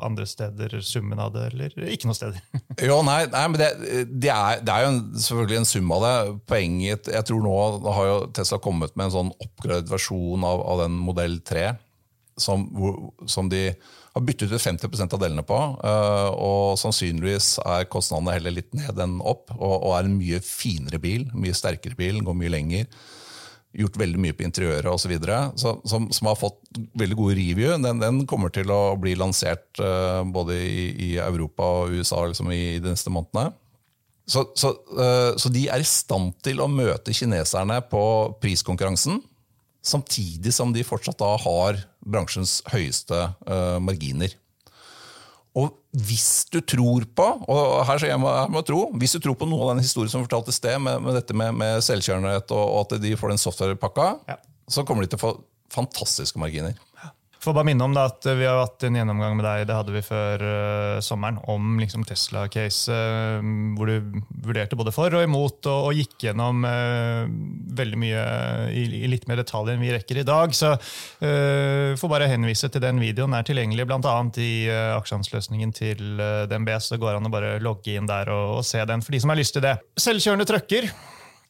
andre 0.04 0.28
steder, 0.28 0.76
summen 0.84 1.22
av 1.24 1.32
det, 1.36 1.46
eller 1.54 1.88
ikke 1.94 2.10
noe 2.10 2.18
steder? 2.18 2.42
jo, 2.90 3.00
nei, 3.08 3.22
nei 3.32 3.46
men 3.48 3.62
det, 3.62 3.72
det, 4.12 4.34
er, 4.34 4.60
det, 4.64 4.76
er, 4.76 4.84
jo 4.84 4.92
en, 4.92 5.02
selvfølgelig 5.26 5.62
en 5.62 5.70
sum 5.72 5.96
av 5.96 6.06
det. 6.06 6.14
Poenget 6.52 7.12
Jeg 7.14 7.30
tror 7.30 7.44
nå 7.46 7.58
har 7.96 8.10
jo 8.10 8.20
Tesla 8.36 8.60
kommet 8.64 8.96
med 9.00 9.08
en 9.08 9.16
sånn 9.18 9.34
oppgradert 9.38 9.92
versjon 9.94 10.44
av, 10.48 10.66
av 10.74 10.84
den 10.84 11.00
modell 11.08 11.40
3, 11.48 11.68
som, 12.44 12.68
som 13.30 13.52
de 13.52 13.70
har 14.14 14.22
byttet 14.22 14.52
ut 14.52 14.62
50% 14.62 15.16
av 15.16 15.22
delene 15.22 15.44
på. 15.46 15.58
Eh, 15.84 16.30
og 16.38 16.78
sannsynligvis 16.82 17.56
er 17.66 17.90
kostnadene 17.90 18.36
heller 18.36 18.54
litt 18.60 18.76
ned 18.78 19.00
enn 19.02 19.18
opp. 19.26 19.50
Og, 19.58 19.90
er 19.98 20.06
en 20.06 20.20
mye 20.20 20.42
finere 20.46 21.02
bil, 21.02 21.28
mye 21.34 21.58
sterkere 21.58 21.98
bil, 21.98 22.22
går 22.26 22.38
mye 22.38 22.54
lenger. 22.54 22.86
Gjort 23.74 23.98
veldig 23.98 24.22
mye 24.22 24.36
på 24.38 24.46
interiøret 24.46 24.92
osv. 24.92 25.16
Som, 25.58 26.12
som 26.14 26.30
har 26.30 26.38
fått 26.38 26.62
veldig 27.00 27.18
god 27.18 27.34
review. 27.40 27.74
Den, 27.82 28.04
den, 28.04 28.22
kommer 28.30 28.54
til 28.54 28.70
å 28.70 28.94
bli 29.02 29.16
lansert 29.18 29.82
uh, 29.82 30.22
både 30.30 30.60
i, 30.62 30.86
i, 30.94 31.12
Europa 31.18 31.72
og 31.80 31.98
USA 31.98 32.22
liksom, 32.30 32.54
i 32.54 32.78
de 32.78 32.94
neste 32.94 33.10
månedene. 33.14 33.56
Så, 34.30 34.46
så, 34.56 34.76
uh, 34.94 35.34
så 35.42 35.50
de 35.52 35.66
er 35.74 35.82
i 35.82 35.90
stand 35.90 36.38
til 36.46 36.62
å 36.62 36.70
møte 36.70 37.18
kineserne 37.18 37.82
på 37.90 38.04
priskonkurransen 38.46 39.24
samtidig 39.84 40.54
som 40.56 40.72
de 40.74 40.86
fortsatt 40.88 41.20
da 41.20 41.34
har 41.44 41.82
bransjens 42.04 42.62
høyeste 42.72 43.20
uh, 43.48 43.80
marginer. 43.84 44.34
Og 45.54 45.76
hvis 45.94 46.48
du 46.50 46.58
tror 46.66 47.06
på 47.14 47.26
og 47.46 47.84
her 47.86 48.08
jeg 48.08 48.18
må, 48.22 48.32
jeg 48.34 48.54
må 48.56 48.64
tro, 48.66 48.80
hvis 48.98 49.14
du 49.14 49.20
tror 49.22 49.38
på 49.38 49.46
noe 49.46 49.68
av 49.68 49.76
den 49.76 49.84
historien 49.86 50.10
som 50.10 50.24
fortalte 50.26 50.50
i 50.50 50.58
sted, 50.58 50.80
med, 50.82 51.04
med 51.06 51.20
dette 51.20 51.36
med, 51.38 51.54
med 51.60 51.84
selvkjørenhet 51.86 52.50
og, 52.56 52.64
og, 52.64 52.80
at 52.88 53.04
de 53.04 53.14
får 53.20 53.36
den 53.36 53.44
softwarepakka, 53.44 54.08
Ja. 54.32 54.40
så 54.72 54.86
kommer 54.88 55.06
de 55.06 55.12
til 55.14 55.22
å 55.22 55.26
få 55.28 55.34
fantastiske 55.74 56.42
marginer. 56.42 56.74
Får 57.44 57.56
bare 57.58 57.68
minne 57.68 57.84
om 57.84 57.92
det 57.92 58.04
at 58.08 58.28
vi 58.40 58.46
har 58.48 58.62
hatt 58.62 58.86
en 58.88 58.96
gjennomgang 58.96 59.34
med 59.36 59.44
deg 59.44 59.66
det 59.68 59.76
hadde 59.76 59.92
vi 59.92 60.02
før 60.06 60.44
uh, 60.44 61.02
sommeren, 61.04 61.42
om 61.52 61.76
liksom 61.82 62.06
Tesla-case, 62.08 62.94
uh, 62.94 63.44
hvor 63.76 63.92
du 63.92 64.22
vurderte 64.46 64.78
både 64.80 64.94
for 64.96 65.12
og 65.12 65.26
imot, 65.26 65.60
og, 65.68 65.90
og 65.90 65.98
gikk 65.98 66.30
gjennom 66.30 66.64
uh, 66.64 67.28
veldig 67.76 68.00
mye 68.00 68.24
i, 68.72 68.86
i 69.04 69.12
litt 69.12 69.28
mer 69.28 69.42
detalj 69.42 69.74
enn 69.74 69.84
vi 69.84 69.92
rekker 69.92 70.22
i 70.22 70.28
dag. 70.28 70.56
Så 70.56 70.72
uh, 70.72 71.92
får 72.00 72.14
bare 72.16 72.32
henvise 72.32 72.72
til 72.72 72.84
den 72.84 73.04
videoen. 73.04 73.36
Er 73.36 73.48
tilgjengelig 73.48 73.90
bl.a. 73.92 74.18
i 74.40 74.52
uh, 74.72 74.96
aksjehandelsløsningen 75.02 75.76
til 75.76 76.04
uh, 76.24 76.46
DNB, 76.48 76.78
så 76.80 76.96
det 76.96 77.04
går 77.04 77.20
an 77.20 77.28
å 77.28 77.34
bare 77.34 77.58
logge 77.64 77.98
inn 77.98 78.08
der 78.08 78.32
og, 78.32 78.60
og 78.62 78.68
se 78.68 78.84
den 78.88 79.04
for 79.04 79.16
de 79.16 79.24
som 79.24 79.36
har 79.36 79.42
lyst 79.42 79.58
til 79.58 79.68
det. 79.68 79.82
Selvkjørende 80.00 80.48
trucker. 80.48 80.88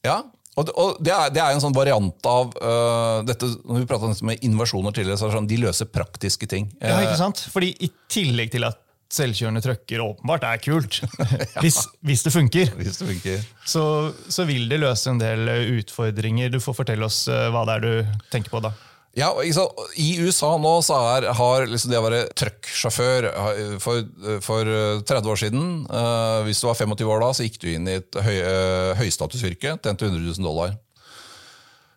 Ja, 0.04 0.24
og, 0.56 0.66
det- 0.68 0.76
og 0.78 0.98
det, 1.02 1.12
er, 1.16 1.30
det 1.34 1.42
er 1.42 1.56
en 1.56 1.62
sånn 1.64 1.74
variant 1.76 2.28
av 2.30 2.54
uh, 2.62 3.24
dette, 3.26 3.48
når 3.66 3.80
vi 3.84 3.88
pratet 3.90 4.06
om 4.10 4.14
dette 4.14 4.28
med 4.30 4.44
innovasjoner 4.46 4.94
tidligere, 4.94 5.18
så 5.18 5.26
er 5.26 5.32
det 5.34 5.38
sånn, 5.40 5.50
de 5.50 5.58
løser 5.64 5.90
praktiske 5.90 6.50
ting. 6.52 6.72
Ja, 6.82 7.00
Eh, 7.00 7.08
ikke 7.08 7.20
sant? 7.22 7.42
Fordi 7.54 7.72
i 7.84 7.90
tillegg 8.14 8.52
til 8.54 8.68
at 8.70 8.80
selvkjørende 9.14 9.62
trucker 9.62 10.02
åpenbart 10.02 10.46
er 10.50 10.58
kult, 10.64 11.02
hvis, 11.64 11.82
hvis 12.02 12.24
det 12.26 12.32
funker, 12.34 12.72
hvis 12.80 12.98
det 13.02 13.10
funker. 13.12 13.44
så, 13.70 13.84
så 14.34 14.46
vil 14.50 14.66
det 14.72 14.80
løse 14.82 15.10
en 15.14 15.20
del 15.22 15.50
utfordringer. 15.80 16.50
Du 16.54 16.60
får 16.64 16.80
fortelle 16.84 17.06
oss 17.06 17.28
eh, 17.30 17.50
hva 17.54 17.62
det 17.70 17.76
er 17.80 17.86
du 17.86 18.20
tenker 18.34 18.54
på 18.56 18.62
da. 18.66 18.72
Ja? 19.18 19.30
I 19.44 20.08
USA 20.24 20.56
nå 20.58 20.74
så 20.86 20.98
er, 21.14 21.28
har 21.38 21.68
liksom 21.70 21.92
det 21.94 22.00
å 22.00 22.06
være 22.08 22.22
trucksjåfør 22.40 23.28
eh, 23.30 23.76
for, 23.84 24.08
for 24.46 24.70
eh, 24.70 25.04
30 25.06 25.30
år 25.30 25.42
siden 25.44 25.68
uh, 25.86 26.42
Hvis 26.48 26.64
du 26.64 26.68
var 26.70 26.80
25 26.80 27.12
år 27.14 27.22
da, 27.22 27.30
så 27.36 27.46
gikk 27.46 27.60
du 27.62 27.70
inn 27.76 27.90
i 27.90 28.00
et 28.00 28.18
høy, 28.26 28.38
uh, 28.42 28.94
høystatusyrke, 28.98 29.78
tjente 29.78 30.10
100 30.10 30.18
000 30.18 30.42
dollar. 30.42 30.74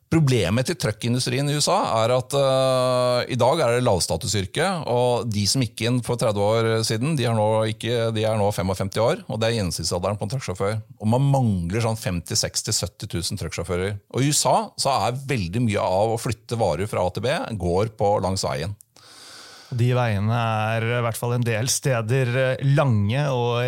Problemet 0.06 0.68
til 0.68 0.76
truckindustrien 0.78 1.48
i 1.50 1.56
USA 1.58 1.80
er 2.04 2.12
at 2.14 2.34
uh, 2.38 3.24
i 3.26 3.34
dag 3.38 3.58
er 3.58 3.74
det 3.74 3.82
lavstatusyrke, 3.82 4.68
og 4.86 5.26
de 5.26 5.42
som 5.50 5.64
gikk 5.64 5.82
inn 5.88 5.98
for 6.06 6.20
30 6.20 6.44
år 6.46 6.68
siden, 6.86 7.16
de 7.18 7.26
er 7.26 7.34
nå, 7.34 7.46
ikke, 7.72 8.12
de 8.14 8.22
er 8.22 8.38
nå 8.38 8.46
55 8.54 9.00
år, 9.02 9.24
og 9.26 9.42
det 9.42 9.48
er 9.48 9.56
gjennomsnittsalderen 9.58 10.20
på 10.20 10.28
en 10.28 10.34
trucksjåfør. 10.36 10.78
Og 11.00 11.10
man 11.10 11.26
mangler 11.34 11.82
sånn 11.82 11.98
50 11.98 12.38
60 12.38 12.80
70 12.86 13.18
000 13.18 13.42
trucksjåfører. 13.42 13.98
Og 14.14 14.22
i 14.22 14.30
USA 14.30 14.56
så 14.78 14.94
er 15.08 15.18
veldig 15.34 15.66
mye 15.66 15.90
av 15.98 16.14
å 16.14 16.22
flytte 16.22 16.60
varer 16.60 16.86
fra 16.90 17.02
A 17.02 17.10
til 17.10 17.26
B 17.26 17.34
går 17.66 17.96
på 17.98 18.16
langs 18.22 18.46
veien. 18.46 18.78
De 19.74 19.90
veiene 19.96 20.38
er 20.70 20.84
i 20.86 21.02
hvert 21.02 21.18
fall 21.18 21.34
en 21.34 21.46
del 21.46 21.66
steder 21.66 22.36
eh, 22.38 22.66
lange 22.76 23.26
og 23.34 23.64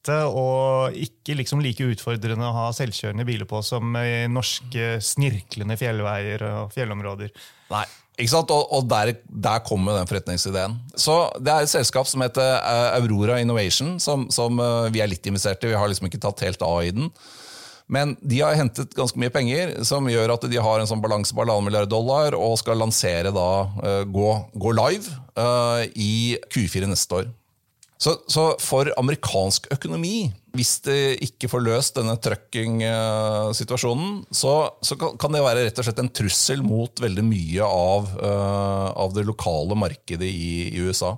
rette, 0.00 0.18
og 0.26 0.96
ikke 0.96 1.36
liksom 1.36 1.60
like 1.60 1.84
utfordrende 1.84 2.46
å 2.46 2.54
ha 2.54 2.68
selvkjørende 2.72 3.24
biler 3.24 3.46
på 3.46 3.62
som 3.62 3.94
i 3.96 4.26
norske 4.28 5.00
snirklende 5.00 5.76
fjellveier 5.76 6.42
og 6.48 6.72
fjellområder. 6.72 7.30
Nei, 7.70 7.84
ikke 8.18 8.32
sant? 8.32 8.50
Og, 8.50 8.66
og 8.72 8.88
der, 8.88 9.14
der 9.28 9.60
kommer 9.64 9.98
den 9.98 10.08
forretningsideen. 10.08 10.78
Så 10.96 11.30
Det 11.40 11.52
er 11.52 11.62
et 11.62 11.72
selskap 11.72 12.08
som 12.08 12.22
heter 12.22 12.56
eh, 12.58 12.96
Aurora 12.98 13.40
Innovation, 13.40 13.98
som, 14.00 14.28
som 14.30 14.58
eh, 14.58 14.90
vi 14.92 15.00
er 15.00 15.10
litt 15.10 15.26
investert 15.26 15.62
i. 15.64 15.70
Vi 15.70 15.78
har 15.78 15.88
liksom 15.88 16.08
ikke 16.08 16.22
tatt 16.22 16.40
helt 16.46 16.62
av 16.62 16.82
i 16.84 16.90
den. 16.90 17.12
Men 17.90 18.14
de 18.22 18.38
har 18.38 18.54
hentet 18.54 18.92
ganske 18.94 19.18
mye 19.18 19.32
penger, 19.34 19.72
som 19.82 20.06
gjør 20.06 20.36
at 20.36 20.44
de 20.46 20.60
har 20.62 20.78
en 20.78 20.86
sånn 20.86 21.00
balanse 21.02 21.34
på 21.34 21.42
halvannen 21.42 21.66
milliard 21.66 21.90
dollar 21.90 22.36
og 22.38 22.54
skal 22.60 22.78
lansere 22.78 23.32
da, 23.34 23.48
eh, 23.82 24.04
gå, 24.06 24.28
gå 24.54 24.74
live 24.78 25.10
uh, 25.34 25.82
i 25.98 26.38
Q4 26.54 26.86
neste 26.86 27.18
år. 27.18 27.32
Så, 28.00 28.14
så 28.32 28.46
for 28.64 28.88
amerikansk 28.96 29.66
økonomi, 29.74 30.30
hvis 30.56 30.78
det 30.86 31.18
ikke 31.26 31.50
får 31.52 31.62
løst 31.66 31.98
denne 31.98 32.14
trucking-situasjonen, 32.24 34.22
så, 34.32 34.54
så 34.80 34.96
kan 34.98 35.18
kan 35.20 35.36
det 35.36 35.42
være 35.44 35.66
rett 35.66 35.80
og 35.82 35.86
slett 35.86 36.00
en 36.00 36.08
trussel 36.08 36.64
mot 36.64 37.02
veldig 37.04 37.24
mye 37.26 37.68
av, 37.68 38.08
eh, 38.16 38.88
av 39.04 39.12
det 39.14 39.26
lokale 39.28 39.76
markedet 39.78 40.26
i, 40.26 40.70
i 40.72 40.80
USA. 40.80 41.12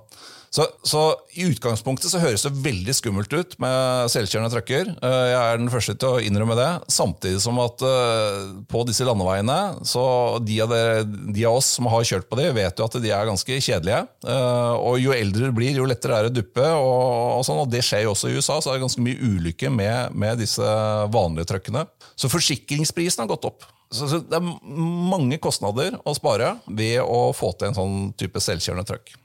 Så, 0.53 0.67
så 0.85 0.99
I 1.33 1.47
utgangspunktet 1.49 2.11
så 2.11 2.19
høres 2.21 2.43
det 2.45 2.51
veldig 2.61 2.93
skummelt 2.93 3.31
ut 3.33 3.55
med 3.63 4.11
selvkjørende 4.13 4.51
trucker. 4.53 4.91
Eh, 5.01 5.21
Jeg 5.31 5.39
er 5.39 5.57
den 5.57 5.71
første 5.73 5.95
til 5.97 6.11
å 6.11 6.19
innrømme 6.21 6.53
det. 6.59 6.67
Samtidig 6.93 7.39
som 7.41 7.57
at 7.63 7.81
eh, 7.87 8.51
på 8.69 8.83
disse 8.85 9.07
landeveiene, 9.07 9.55
så 9.89 10.03
de 10.45 10.59
av, 10.61 10.69
dere, 10.69 11.07
de 11.07 11.47
av 11.49 11.57
oss 11.57 11.71
som 11.79 11.89
har 11.89 12.05
kjørt 12.05 12.29
på 12.29 12.37
de, 12.37 12.51
vet 12.53 12.77
jo 12.77 12.85
at 12.85 12.97
de 13.01 13.09
er 13.09 13.31
ganske 13.31 13.57
kjedelige. 13.65 14.03
Eh, 14.29 14.75
Og 14.77 14.99
jo 15.01 15.15
eldre 15.17 15.49
du 15.49 15.57
blir, 15.57 15.73
jo 15.81 15.89
lettere 15.89 16.19
er 16.19 16.27
det 16.29 16.35
å 16.35 16.37
duppe. 16.43 16.69
Og, 16.69 17.01
og, 17.39 17.41
sånn, 17.49 17.63
og 17.65 17.73
det 17.73 17.81
skjer 17.87 18.05
jo 18.05 18.13
også 18.13 18.29
i 18.29 18.37
USA, 18.37 18.59
så 18.61 18.69
er 18.69 18.77
det 18.77 18.85
ganske 18.85 19.07
mye 19.09 19.33
ulykke 19.33 19.73
med, 19.73 20.13
med 20.13 20.37
disse 20.43 20.69
vanlige 21.17 21.49
truckene. 21.49 21.87
Så 22.13 22.29
forsikringsprisen 22.29 23.25
har 23.25 23.33
gått 23.33 23.49
opp. 23.49 23.65
Så, 23.89 24.05
så 24.05 24.21
det 24.21 24.37
er 24.37 24.45
mange 24.45 25.41
kostnader 25.41 25.97
å 26.05 26.13
spare 26.17 26.59
ved 26.69 27.01
å 27.01 27.31
få 27.33 27.55
til 27.57 27.71
en 27.71 27.81
sånn 27.81 27.99
type 28.21 28.37
selvkjørende 28.41 28.85
truck. 28.93 29.17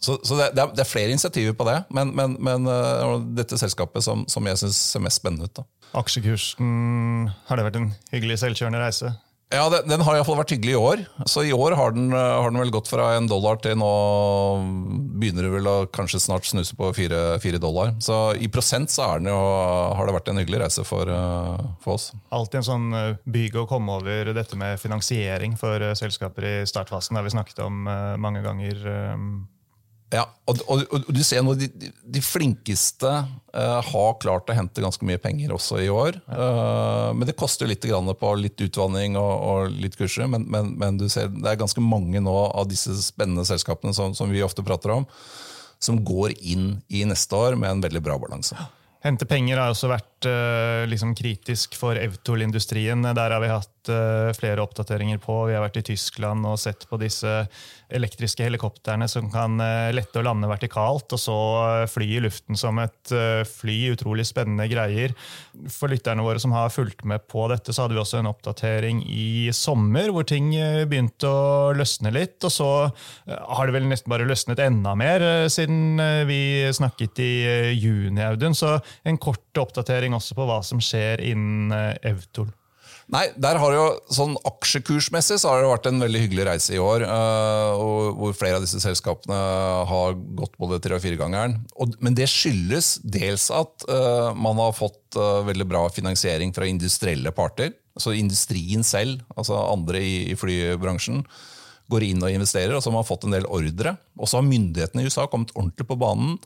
Så, 0.00 0.18
så 0.20 0.38
det, 0.38 0.52
det, 0.56 0.64
er, 0.64 0.72
det 0.76 0.84
er 0.84 0.88
flere 0.90 1.14
initiativer 1.14 1.56
på 1.56 1.66
det, 1.68 1.78
men, 1.94 2.12
men, 2.16 2.36
men 2.42 2.68
uh, 2.68 3.18
dette 3.36 3.58
selskapet 3.60 4.04
som, 4.04 4.26
som 4.28 4.46
jeg 4.48 4.60
syns 4.60 4.80
ser 4.92 5.04
mest 5.04 5.22
spennende 5.22 5.48
ut. 5.48 5.62
da. 5.62 5.66
Aksjekursen, 6.02 7.28
har 7.48 7.60
det 7.60 7.68
vært 7.68 7.78
en 7.80 7.92
hyggelig 8.12 8.40
selvkjørende 8.44 8.80
reise? 8.82 9.12
Ja, 9.52 9.66
Den, 9.68 9.84
den 9.90 10.00
har 10.00 10.14
i 10.14 10.20
hvert 10.20 10.28
fall 10.30 10.38
vært 10.40 10.52
hyggelig 10.54 10.72
i 10.72 10.80
år. 10.80 11.00
Så 11.28 11.42
i 11.44 11.52
år 11.52 11.74
har 11.76 11.92
den, 11.92 12.08
uh, 12.14 12.40
har 12.40 12.48
den 12.48 12.60
vel 12.62 12.72
gått 12.72 12.88
fra 12.88 13.10
en 13.18 13.28
dollar 13.28 13.60
til 13.60 13.76
nå 13.76 13.90
begynner 15.20 15.46
det 15.46 15.52
vel 15.52 15.68
å 15.68 15.74
kanskje 15.92 16.22
snart 16.24 16.48
snuse 16.48 16.76
på 16.78 16.88
fire, 16.96 17.20
fire 17.42 17.60
dollar. 17.62 17.92
Så 18.02 18.32
i 18.40 18.48
prosent 18.52 18.90
så 18.92 19.10
den 19.20 19.28
jo, 19.30 19.36
har 19.96 20.08
det 20.08 20.16
vært 20.16 20.32
en 20.32 20.40
hyggelig 20.40 20.64
reise 20.64 20.86
for, 20.88 21.08
uh, 21.08 21.60
for 21.84 21.98
oss. 21.98 22.10
Alltid 22.32 22.62
en 22.62 22.68
sånn 22.68 22.88
eh, 22.96 23.20
byg 23.28 23.60
å 23.60 23.68
komme 23.70 24.00
over 24.00 24.32
dette 24.32 24.56
med 24.58 24.80
finansiering 24.80 25.58
for 25.60 25.84
eh, 25.84 25.96
selskaper 25.98 26.48
i 26.48 26.54
startfasen. 26.68 27.14
Det 27.14 27.20
har 27.20 27.28
vi 27.28 27.36
snakket 27.36 27.64
om 27.66 27.84
eh, 27.92 28.14
mange 28.20 28.42
ganger. 28.44 28.86
Eh, 30.12 30.18
Ja, 30.18 30.26
og, 30.50 30.60
og, 30.68 30.82
og 30.92 31.08
du 31.14 31.22
ser 31.24 31.42
nå, 31.44 31.54
de, 31.58 31.68
de 31.72 32.22
flinkeste 32.24 33.10
uh, 33.10 33.80
har 33.88 34.18
klart 34.22 34.50
å 34.50 34.56
hente 34.56 34.84
ganske 34.84 35.06
mye 35.08 35.20
penger 35.22 35.54
også 35.56 35.80
i 35.82 35.88
år. 35.92 36.18
Uh, 36.28 37.10
men 37.16 37.24
det 37.28 37.36
koster 37.40 37.70
litt 37.70 37.84
grann 37.88 38.10
på 38.18 38.34
litt 38.40 38.60
utvanning 38.60 39.16
og, 39.20 39.32
og 39.32 39.80
litt 39.80 39.96
kurser. 39.98 40.28
Men, 40.30 40.44
men, 40.52 40.74
men 40.80 41.00
du 41.00 41.08
ser, 41.12 41.32
det 41.32 41.54
er 41.54 41.62
ganske 41.62 41.84
mange 41.84 42.20
nå 42.22 42.36
av 42.50 42.68
disse 42.70 42.94
spennende 43.00 43.46
selskapene 43.48 43.96
som, 43.96 44.14
som 44.18 44.30
vi 44.32 44.44
ofte 44.44 44.64
prater 44.66 44.94
om, 44.98 45.08
som 45.82 45.98
går 46.04 46.36
inn 46.38 46.76
i 46.92 47.02
neste 47.08 47.36
år 47.38 47.58
med 47.58 47.72
en 47.72 47.84
veldig 47.88 48.04
bra 48.04 48.20
balanse. 48.22 48.58
Hente 49.02 49.26
penger 49.26 49.58
har 49.58 49.72
også 49.72 49.88
vært 49.90 50.28
uh, 50.30 50.84
liksom 50.86 51.16
kritisk 51.18 51.74
for 51.74 51.98
Evtol-industrien. 51.98 53.02
Der 53.02 53.34
har 53.34 53.42
vi 53.42 53.50
hatt 53.50 53.81
eh, 53.90 54.30
flere 54.36 54.62
oppdateringer 54.62 55.18
på. 55.22 55.34
Vi 55.48 55.56
har 55.56 55.64
vært 55.64 55.80
i 55.80 55.86
Tyskland 55.92 56.46
og 56.46 56.58
sett 56.60 56.84
på 56.88 56.98
disse 57.00 57.46
elektriske 57.92 58.46
helikoptrene 58.46 59.08
som 59.10 59.26
kan 59.32 59.58
eh, 59.60 59.90
lette 59.94 60.20
og 60.20 60.26
lande 60.26 60.48
vertikalt, 60.50 61.12
og 61.12 61.20
så 61.20 61.38
eh, 61.62 61.88
fly 61.90 62.08
i 62.18 62.22
luften 62.24 62.58
som 62.58 62.78
et 62.82 63.14
fly. 63.48 63.78
Utrolig 63.92 64.24
spennende 64.28 64.68
greier. 64.70 65.12
For 65.72 65.90
lytterne 65.90 66.24
våre 66.24 66.40
som 66.42 66.54
har 66.54 66.72
fulgt 66.72 67.04
med 67.08 67.26
på 67.30 67.44
dette, 67.50 67.74
så 67.74 67.84
hadde 67.84 67.96
vi 67.96 68.02
også 68.02 68.20
en 68.20 68.30
oppdatering 68.30 69.02
i 69.10 69.50
sommer 69.56 70.12
hvor 70.14 70.26
ting 70.28 70.52
begynte 70.88 71.28
å 71.28 71.74
løsne 71.76 72.12
litt. 72.14 72.38
Og 72.46 72.52
så 72.54 72.70
har 73.26 73.68
det 73.68 73.76
vel 73.76 73.88
nesten 73.90 74.12
bare 74.12 74.28
løsnet 74.28 74.62
enda 74.62 74.94
mer 74.98 75.26
siden 75.52 76.00
vi 76.28 76.40
snakket 76.72 77.22
i 77.24 77.32
juni, 77.74 78.22
Audun. 78.24 78.56
Så 78.56 78.78
en 79.04 79.20
kort 79.20 79.62
oppdatering 79.66 80.16
også 80.16 80.38
på 80.38 80.48
hva 80.48 80.62
som 80.66 80.80
skjer 80.82 81.24
innen 81.32 81.74
Evtol. 82.00 82.52
Nei, 83.10 83.24
der 83.34 83.58
har 83.58 83.72
det 83.72 83.78
jo 83.78 83.86
sånn 84.14 84.36
Aksjekursmessig 84.46 85.40
så 85.42 85.50
har 85.50 85.62
det 85.62 85.70
vært 85.72 85.88
en 85.90 86.02
veldig 86.04 86.20
hyggelig 86.22 86.46
reise 86.46 86.74
i 86.76 86.80
år. 86.80 87.04
Uh, 87.08 88.12
hvor 88.18 88.36
flere 88.38 88.60
av 88.60 88.64
disse 88.64 88.78
selskapene 88.82 89.38
har 89.90 90.14
gått 90.38 90.54
både 90.62 90.78
tre- 90.82 90.96
og 90.98 91.02
firegangeren. 91.04 91.58
Men 91.98 92.16
det 92.18 92.30
skyldes 92.30 92.94
dels 93.02 93.48
at 93.52 93.86
uh, 93.90 94.30
man 94.38 94.60
har 94.62 94.76
fått 94.76 95.18
uh, 95.18 95.42
veldig 95.48 95.66
bra 95.68 95.86
finansiering 95.92 96.54
fra 96.54 96.68
industrielle 96.70 97.34
parter. 97.34 97.74
Altså 97.98 98.14
industrien 98.16 98.86
selv, 98.86 99.24
altså 99.36 99.58
andre 99.58 100.00
i, 100.00 100.14
i 100.32 100.38
flybransjen, 100.38 101.24
går 101.92 102.06
inn 102.06 102.22
og 102.24 102.32
investerer. 102.32 102.76
Og 102.76 102.84
så 102.84 102.92
har 102.92 103.00
man 103.00 103.08
fått 103.08 103.26
en 103.26 103.34
del 103.34 103.48
ordre. 103.50 103.96
Og 104.16 104.30
så 104.30 104.38
har 104.38 104.46
myndighetene 104.46 105.02
i 105.02 105.10
USA 105.10 105.26
kommet 105.28 105.52
ordentlig 105.58 105.90
på 105.90 105.98
banen 106.00 106.38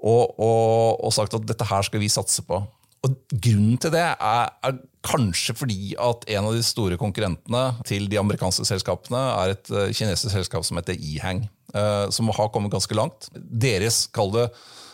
og, 0.00 0.38
og, 0.40 1.00
og 1.04 1.12
sagt 1.12 1.34
at 1.36 1.44
dette 1.48 1.66
her 1.68 1.84
skal 1.84 2.00
vi 2.00 2.08
satse 2.12 2.44
på. 2.46 2.62
Og 3.06 3.16
Grunnen 3.32 3.78
til 3.80 3.92
det 3.94 4.02
er, 4.02 4.50
er 4.66 4.80
kanskje 5.06 5.54
fordi 5.56 5.94
at 5.96 6.26
en 6.34 6.48
av 6.50 6.56
de 6.56 6.64
store 6.64 6.98
konkurrentene 7.00 7.62
til 7.88 8.10
de 8.12 8.18
amerikanske 8.20 8.66
selskapene 8.68 9.20
er 9.38 9.54
et 9.54 9.70
eh, 9.72 9.92
kinesisk 9.96 10.34
selskap 10.34 10.66
som 10.66 10.76
heter 10.76 10.98
Ehang, 10.98 11.46
eh, 11.72 12.06
som 12.12 12.28
har 12.36 12.50
kommet 12.52 12.72
ganske 12.74 12.96
langt. 12.96 13.30
Deres 13.32 14.02
kall 14.12 14.34
det 14.34 14.50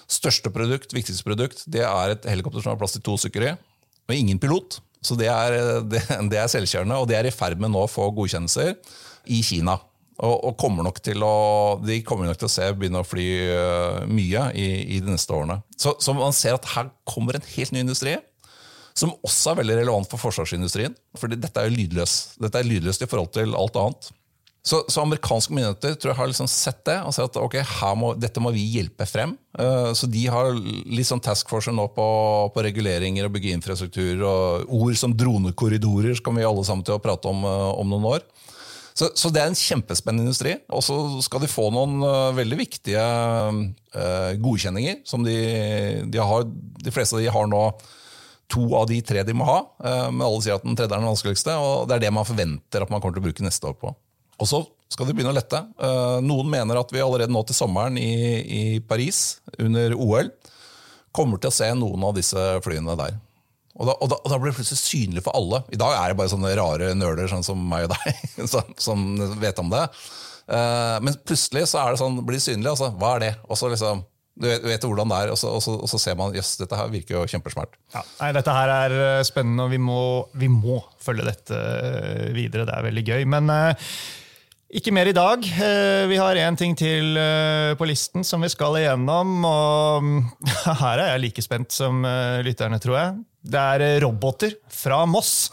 største 0.07 0.53
produkt, 0.55 0.95
viktigste 0.95 1.27
produkt, 1.27 1.65
det 1.67 1.83
er 1.83 2.15
et 2.15 2.29
helikopter 2.31 2.63
som 2.63 2.75
har 2.75 2.79
plass 2.79 2.95
til 2.95 3.03
to 3.09 3.17
stykker 3.19 3.49
i, 3.49 3.57
og 4.07 4.15
ingen 4.15 4.39
pilot. 4.39 4.79
Så 5.03 5.19
det 5.19 5.27
er, 5.33 5.59
det, 5.91 6.05
det 6.31 6.39
er 6.39 6.51
selvkjørende, 6.51 7.01
og 7.03 7.11
det 7.11 7.19
er 7.19 7.27
i 7.27 7.35
ferd 7.35 7.59
med 7.59 7.75
nå 7.75 7.83
å 7.85 7.91
få 7.91 8.07
godkjennelser 8.15 8.77
i 9.35 9.43
Kina. 9.43 9.81
Og, 10.17 10.37
og 10.49 10.55
kommer 10.57 10.87
nok 10.87 11.03
til 11.05 11.21
å, 11.25 11.77
de 11.85 11.99
kommer 12.07 12.31
nok 12.31 12.39
til 12.41 12.49
å 12.49 12.53
se 12.53 12.71
begynne 12.73 13.03
å 13.03 13.07
fly 13.07 13.27
uh, 13.53 14.05
mye 14.09 14.47
i, 14.57 14.69
i, 14.97 15.01
de 15.05 15.13
neste 15.13 15.35
årene. 15.37 15.59
Så, 15.77 15.93
så, 16.01 16.15
man 16.17 16.33
ser 16.37 16.57
at 16.57 16.69
her 16.73 16.89
kommer 17.09 17.37
en 17.37 17.45
helt 17.51 17.75
ny 17.77 17.83
industri, 17.85 18.17
som 18.97 19.13
også 19.27 19.53
er 19.53 19.59
veldig 19.61 19.81
relevant 19.83 20.09
for 20.09 20.23
forsvarsindustrien. 20.23 20.97
For 21.21 21.29
dette 21.29 21.61
er 21.61 21.69
jo 21.69 21.77
lydløst. 21.77 22.39
Dette 22.41 22.63
er 22.63 22.69
lydløst 22.69 23.05
i 23.05 23.11
forhold 23.11 23.35
til 23.37 23.53
alt 23.59 23.77
annet. 23.83 24.09
Så, 24.67 24.81
så, 24.91 25.05
amerikanske 25.05 25.55
myndigheter 25.55 25.95
tror 25.95 26.11
jeg 26.11 26.19
har 26.19 26.31
liksom 26.33 26.49
sett 26.51 26.81
det 26.89 26.97
og 27.07 27.13
sett 27.15 27.29
at 27.29 27.37
ok, 27.39 27.55
må, 28.01 28.09
dette 28.19 28.43
må 28.43 28.51
vi 28.57 28.65
hjelpe 28.73 29.07
frem. 29.07 29.37
Uh, 29.55 29.93
så 29.95 30.09
de 30.11 30.25
har 30.33 30.51
litt 30.57 31.07
sånn 31.07 31.23
task 31.23 31.53
force 31.53 31.71
nå 31.71 31.85
på, 31.95 32.07
på, 32.51 32.65
reguleringer 32.67 33.29
og 33.29 33.37
bygge 33.37 33.53
infrastruktur. 33.55 34.25
og 34.27 34.75
Ord 34.81 34.99
som 34.99 35.15
dronekorridorer 35.15 36.19
skal 36.19 36.41
vi 36.41 36.49
alle 36.49 36.65
sammen 36.67 36.83
til 36.89 36.97
å 36.97 37.05
prate 37.05 37.31
om 37.31 37.47
uh, 37.47 37.77
om 37.77 37.95
noen 37.95 38.11
år. 38.17 38.27
Så, 38.97 39.11
så, 39.13 39.29
det 39.29 39.43
er 39.43 39.51
en 39.51 39.59
kjempespennende 39.59 40.25
industri. 40.25 40.55
Og 40.73 40.81
så 40.85 40.97
skal 41.25 41.43
de 41.45 41.51
få 41.53 41.69
noen 41.75 42.01
uh, 42.01 42.33
veldig 42.37 42.57
viktige 42.63 43.03
uh, 43.03 44.31
godkjenninger. 44.41 45.03
som 45.05 45.27
de, 45.27 45.37
de, 46.09 46.23
har, 46.23 46.47
de, 46.49 46.95
fleste 46.95 47.19
av 47.19 47.21
de 47.21 47.33
har 47.33 47.51
nå 47.51 47.61
to 48.49 48.63
av 48.79 48.87
de 48.89 49.01
tre 49.03 49.25
de 49.27 49.35
må 49.35 49.45
ha, 49.49 49.59
uh, 49.83 50.09
men 50.15 50.23
alle 50.23 50.41
sier 50.45 50.57
at 50.57 50.65
den 50.65 50.79
tredje 50.79 50.95
er 50.95 51.03
den 51.03 51.11
vanskeligste. 51.11 51.59
og 51.61 51.91
Det 51.91 51.99
er 51.99 52.07
det 52.07 52.15
man 52.17 52.29
forventer 52.29 52.87
at 52.87 52.95
man 52.95 53.05
kommer 53.05 53.19
til 53.19 53.27
å 53.27 53.29
bruke 53.29 53.45
neste 53.45 53.69
år 53.69 53.77
på. 53.83 53.93
Og 54.41 54.49
så 54.49 54.63
skal 54.93 55.09
de 55.09 55.17
begynne 55.17 55.33
å 55.33 55.37
lette. 55.37 55.59
Noen 56.23 56.47
mener 56.53 56.79
at 56.79 56.93
vi 56.95 57.01
allerede 57.03 57.33
nå 57.35 57.41
til 57.49 57.57
sommeren 57.57 57.97
i, 57.99 58.13
i 58.45 58.61
Paris, 58.87 59.41
under 59.59 59.97
OL, 59.97 60.29
kommer 61.17 61.41
til 61.43 61.51
å 61.51 61.57
se 61.57 61.73
noen 61.75 62.05
av 62.07 62.15
disse 62.15 62.45
flyene 62.63 62.95
der. 63.01 63.17
Og 63.77 63.89
da, 63.89 63.95
og, 64.01 64.09
da, 64.09 64.19
og 64.23 64.33
da, 64.33 64.39
blir 64.41 64.53
det 64.53 64.59
plutselig 64.59 64.81
synlig 64.81 65.23
for 65.27 65.37
alle. 65.37 65.61
I 65.73 65.81
dag 65.81 65.95
er 65.99 66.13
det 66.13 66.19
bare 66.21 66.33
sånne 66.33 66.55
rare 66.57 66.93
nøler 66.97 67.29
sånn 67.29 67.45
som 67.45 67.61
meg 67.71 67.89
og 67.89 67.97
deg 67.97 68.47
som, 68.53 68.73
som 68.81 69.07
vet 69.43 69.61
om 69.61 69.73
det. 69.73 69.85
Uh, 70.47 70.97
men 71.03 71.17
plutselig 71.27 71.67
så 71.73 71.83
er 71.83 71.93
det 71.95 72.01
sånn, 72.01 72.21
blir 72.25 72.39
det 72.39 72.47
synlig. 72.47 72.71
Altså, 72.73 72.93
hva 72.97 73.17
er 73.17 73.25
det? 73.27 73.33
Og 73.51 73.59
så 73.59 73.71
liksom, 73.73 74.05
du 74.37 74.49
vet, 74.49 74.67
vet 74.69 74.85
hvordan 74.85 75.11
det 75.11 75.19
er, 75.25 75.33
og 75.33 75.41
så, 75.41 75.55
og 75.57 75.65
så, 75.65 75.79
så 75.89 76.01
ser 76.01 76.19
man 76.19 76.35
jøss, 76.37 76.59
dette 76.61 76.77
her 76.79 76.93
virker 76.93 77.17
jo 77.17 77.25
kjempesmart. 77.31 77.79
Ja, 77.95 78.03
nei, 78.21 78.35
Dette 78.37 78.53
her 78.53 78.73
er 78.75 78.95
eh, 78.99 79.25
spennende, 79.27 79.65
og 79.65 79.73
vi 79.73 79.81
må, 79.81 80.01
vi 80.37 80.51
må, 80.53 80.83
følge 81.03 81.25
dette 81.29 81.57
eh, 81.57 82.29
videre. 82.37 82.67
Det 82.69 82.75
er 82.77 82.87
veldig 82.89 83.05
gøy. 83.07 83.25
Men 83.33 83.49
uh, 83.49 83.89
ikke 84.77 84.93
mer 84.93 85.09
i 85.09 85.15
dag. 85.17 85.47
Vi 86.11 86.17
har 86.19 86.39
én 86.43 86.59
ting 86.59 86.75
til 86.77 87.15
på 87.79 87.87
listen 87.87 88.27
som 88.27 88.43
vi 88.43 88.51
skal 88.51 88.81
igjennom. 88.81 89.37
Og 89.47 90.11
her 90.83 91.01
er 91.05 91.13
jeg 91.15 91.23
like 91.23 91.45
spent 91.45 91.73
som 91.73 92.03
lytterne, 92.45 92.81
tror 92.83 92.99
jeg. 92.99 93.15
Det 93.47 93.63
er 93.63 93.85
eh, 93.85 93.97
roboter 94.03 94.57
fra 94.73 95.05
Moss. 95.09 95.51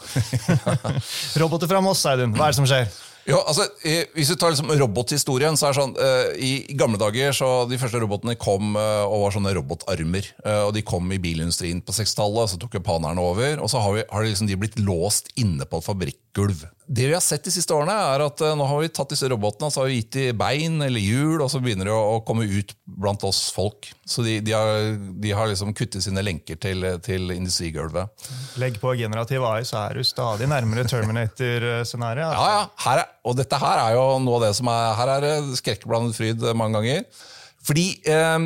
roboter 1.40 1.70
fra 1.70 1.82
Moss, 1.84 2.04
Audun. 2.10 2.34
Hva 2.34 2.48
er 2.48 2.54
det 2.54 2.58
som 2.58 2.68
skjer? 2.68 2.88
Jo, 3.24 3.38
altså, 3.40 3.64
Hvis 4.12 4.28
du 4.28 4.36
tar 4.36 4.52
liksom 4.52 4.72
robothistorien, 4.76 5.56
så 5.56 5.68
er 5.68 5.72
det 5.72 5.78
sånn 5.78 5.94
uh, 5.96 6.32
i, 6.36 6.50
i, 6.68 6.76
gamle 6.76 7.00
dager 7.00 7.32
så 7.32 7.48
De 7.70 7.78
første 7.80 8.02
robotene 8.02 8.34
kom 8.36 8.76
uh, 8.76 9.06
og 9.06 9.22
var 9.24 9.36
sånne 9.38 9.54
robotarmer. 9.56 10.28
Uh, 10.44 10.66
og 10.66 10.74
De 10.76 10.84
kom 10.84 11.08
i 11.14 11.20
bilindustrien 11.22 11.80
på 11.80 11.94
60-tallet, 11.96 12.52
så 12.52 12.60
tok 12.60 12.76
japanerne 12.76 13.24
over. 13.24 13.62
Og 13.64 13.72
så 13.72 13.80
har, 13.80 13.96
vi, 13.96 14.04
har 14.10 14.26
de, 14.26 14.34
liksom, 14.34 14.50
de 14.50 14.60
blitt 14.60 14.76
låst 14.82 15.32
inne 15.40 15.64
på 15.64 15.80
et 15.80 15.88
fabrikkgulv. 15.88 16.66
Det 16.86 17.06
vi 17.08 17.14
har 17.14 17.22
sett 17.24 17.46
de 17.46 17.52
siste 17.54 17.72
årene, 17.72 17.94
er 18.12 18.22
at 18.26 18.42
uh, 18.44 18.52
nå 18.58 18.66
har 18.68 18.82
vi 18.82 18.90
tatt 18.92 19.12
disse 19.14 19.28
robotene 19.30 19.72
så 19.72 19.80
har 19.80 19.88
vi 19.88 20.02
gitt 20.02 20.16
dem 20.18 20.40
bein 20.40 20.82
eller 20.84 21.00
hjul, 21.00 21.38
og 21.40 21.48
så 21.52 21.60
begynner 21.64 21.88
de 21.88 21.94
å 21.96 22.18
komme 22.28 22.44
ut 22.44 22.74
blant 22.84 23.24
oss 23.24 23.46
folk. 23.54 23.88
Så 24.04 24.24
de, 24.26 24.36
de 24.44 24.52
har, 24.52 24.90
de 25.24 25.32
har 25.32 25.48
liksom 25.48 25.72
kuttet 25.76 26.04
sine 26.04 26.24
lenker 26.24 26.60
til, 26.60 26.84
til 27.04 27.32
industrigulvet. 27.32 28.28
Legg 28.60 28.76
på 28.82 28.92
generativ 29.00 29.46
AI, 29.48 29.62
så 29.64 29.80
er 29.86 29.96
du 29.96 30.04
stadig 30.04 30.48
nærmere 30.50 30.84
Terminator-scenarioet. 30.90 32.34
Altså. 32.34 32.50
Ja, 32.50 32.58
ja. 32.58 32.66
Her 32.84 33.04
er, 33.04 33.14
og 33.24 33.38
dette 33.40 33.62
her 33.64 33.84
er 33.86 33.96
jo 33.96 34.04
noe 34.24 34.40
av 34.42 34.48
det 34.48 34.52
som 34.58 34.68
er 34.72 34.90
Her 34.98 35.14
er 35.16 35.24
det 35.24 35.62
skrekkblandet 35.62 36.18
fryd 36.20 36.44
mange 36.58 36.82
ganger. 36.82 37.24
Fordi, 37.64 37.86
eh, 38.04 38.38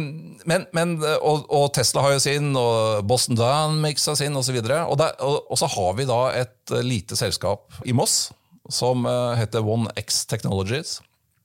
men, 0.48 0.66
men, 0.76 0.94
og, 1.02 1.48
og, 1.50 1.68
Tesla 1.74 2.04
har 2.04 2.14
jo 2.14 2.22
sin, 2.22 2.52
og 2.58 3.02
Boston 3.08 3.38
Dynamics 3.38 4.06
har 4.06 4.18
sin 4.20 4.38
osv. 4.38 4.60
Og, 4.60 4.94
så 4.94 5.10
og, 5.26 5.36
og, 5.42 5.56
så 5.58 5.70
har 5.74 5.98
vi 5.98 6.08
da 6.08 6.22
et 6.38 6.74
lite 6.86 7.18
selskap 7.18 7.80
i 7.84 7.96
Moss 7.96 8.28
som 8.70 9.06
eh, 9.08 9.36
heter 9.40 9.66
One 9.66 9.90
X 9.98 10.24
Technologies. 10.30 10.98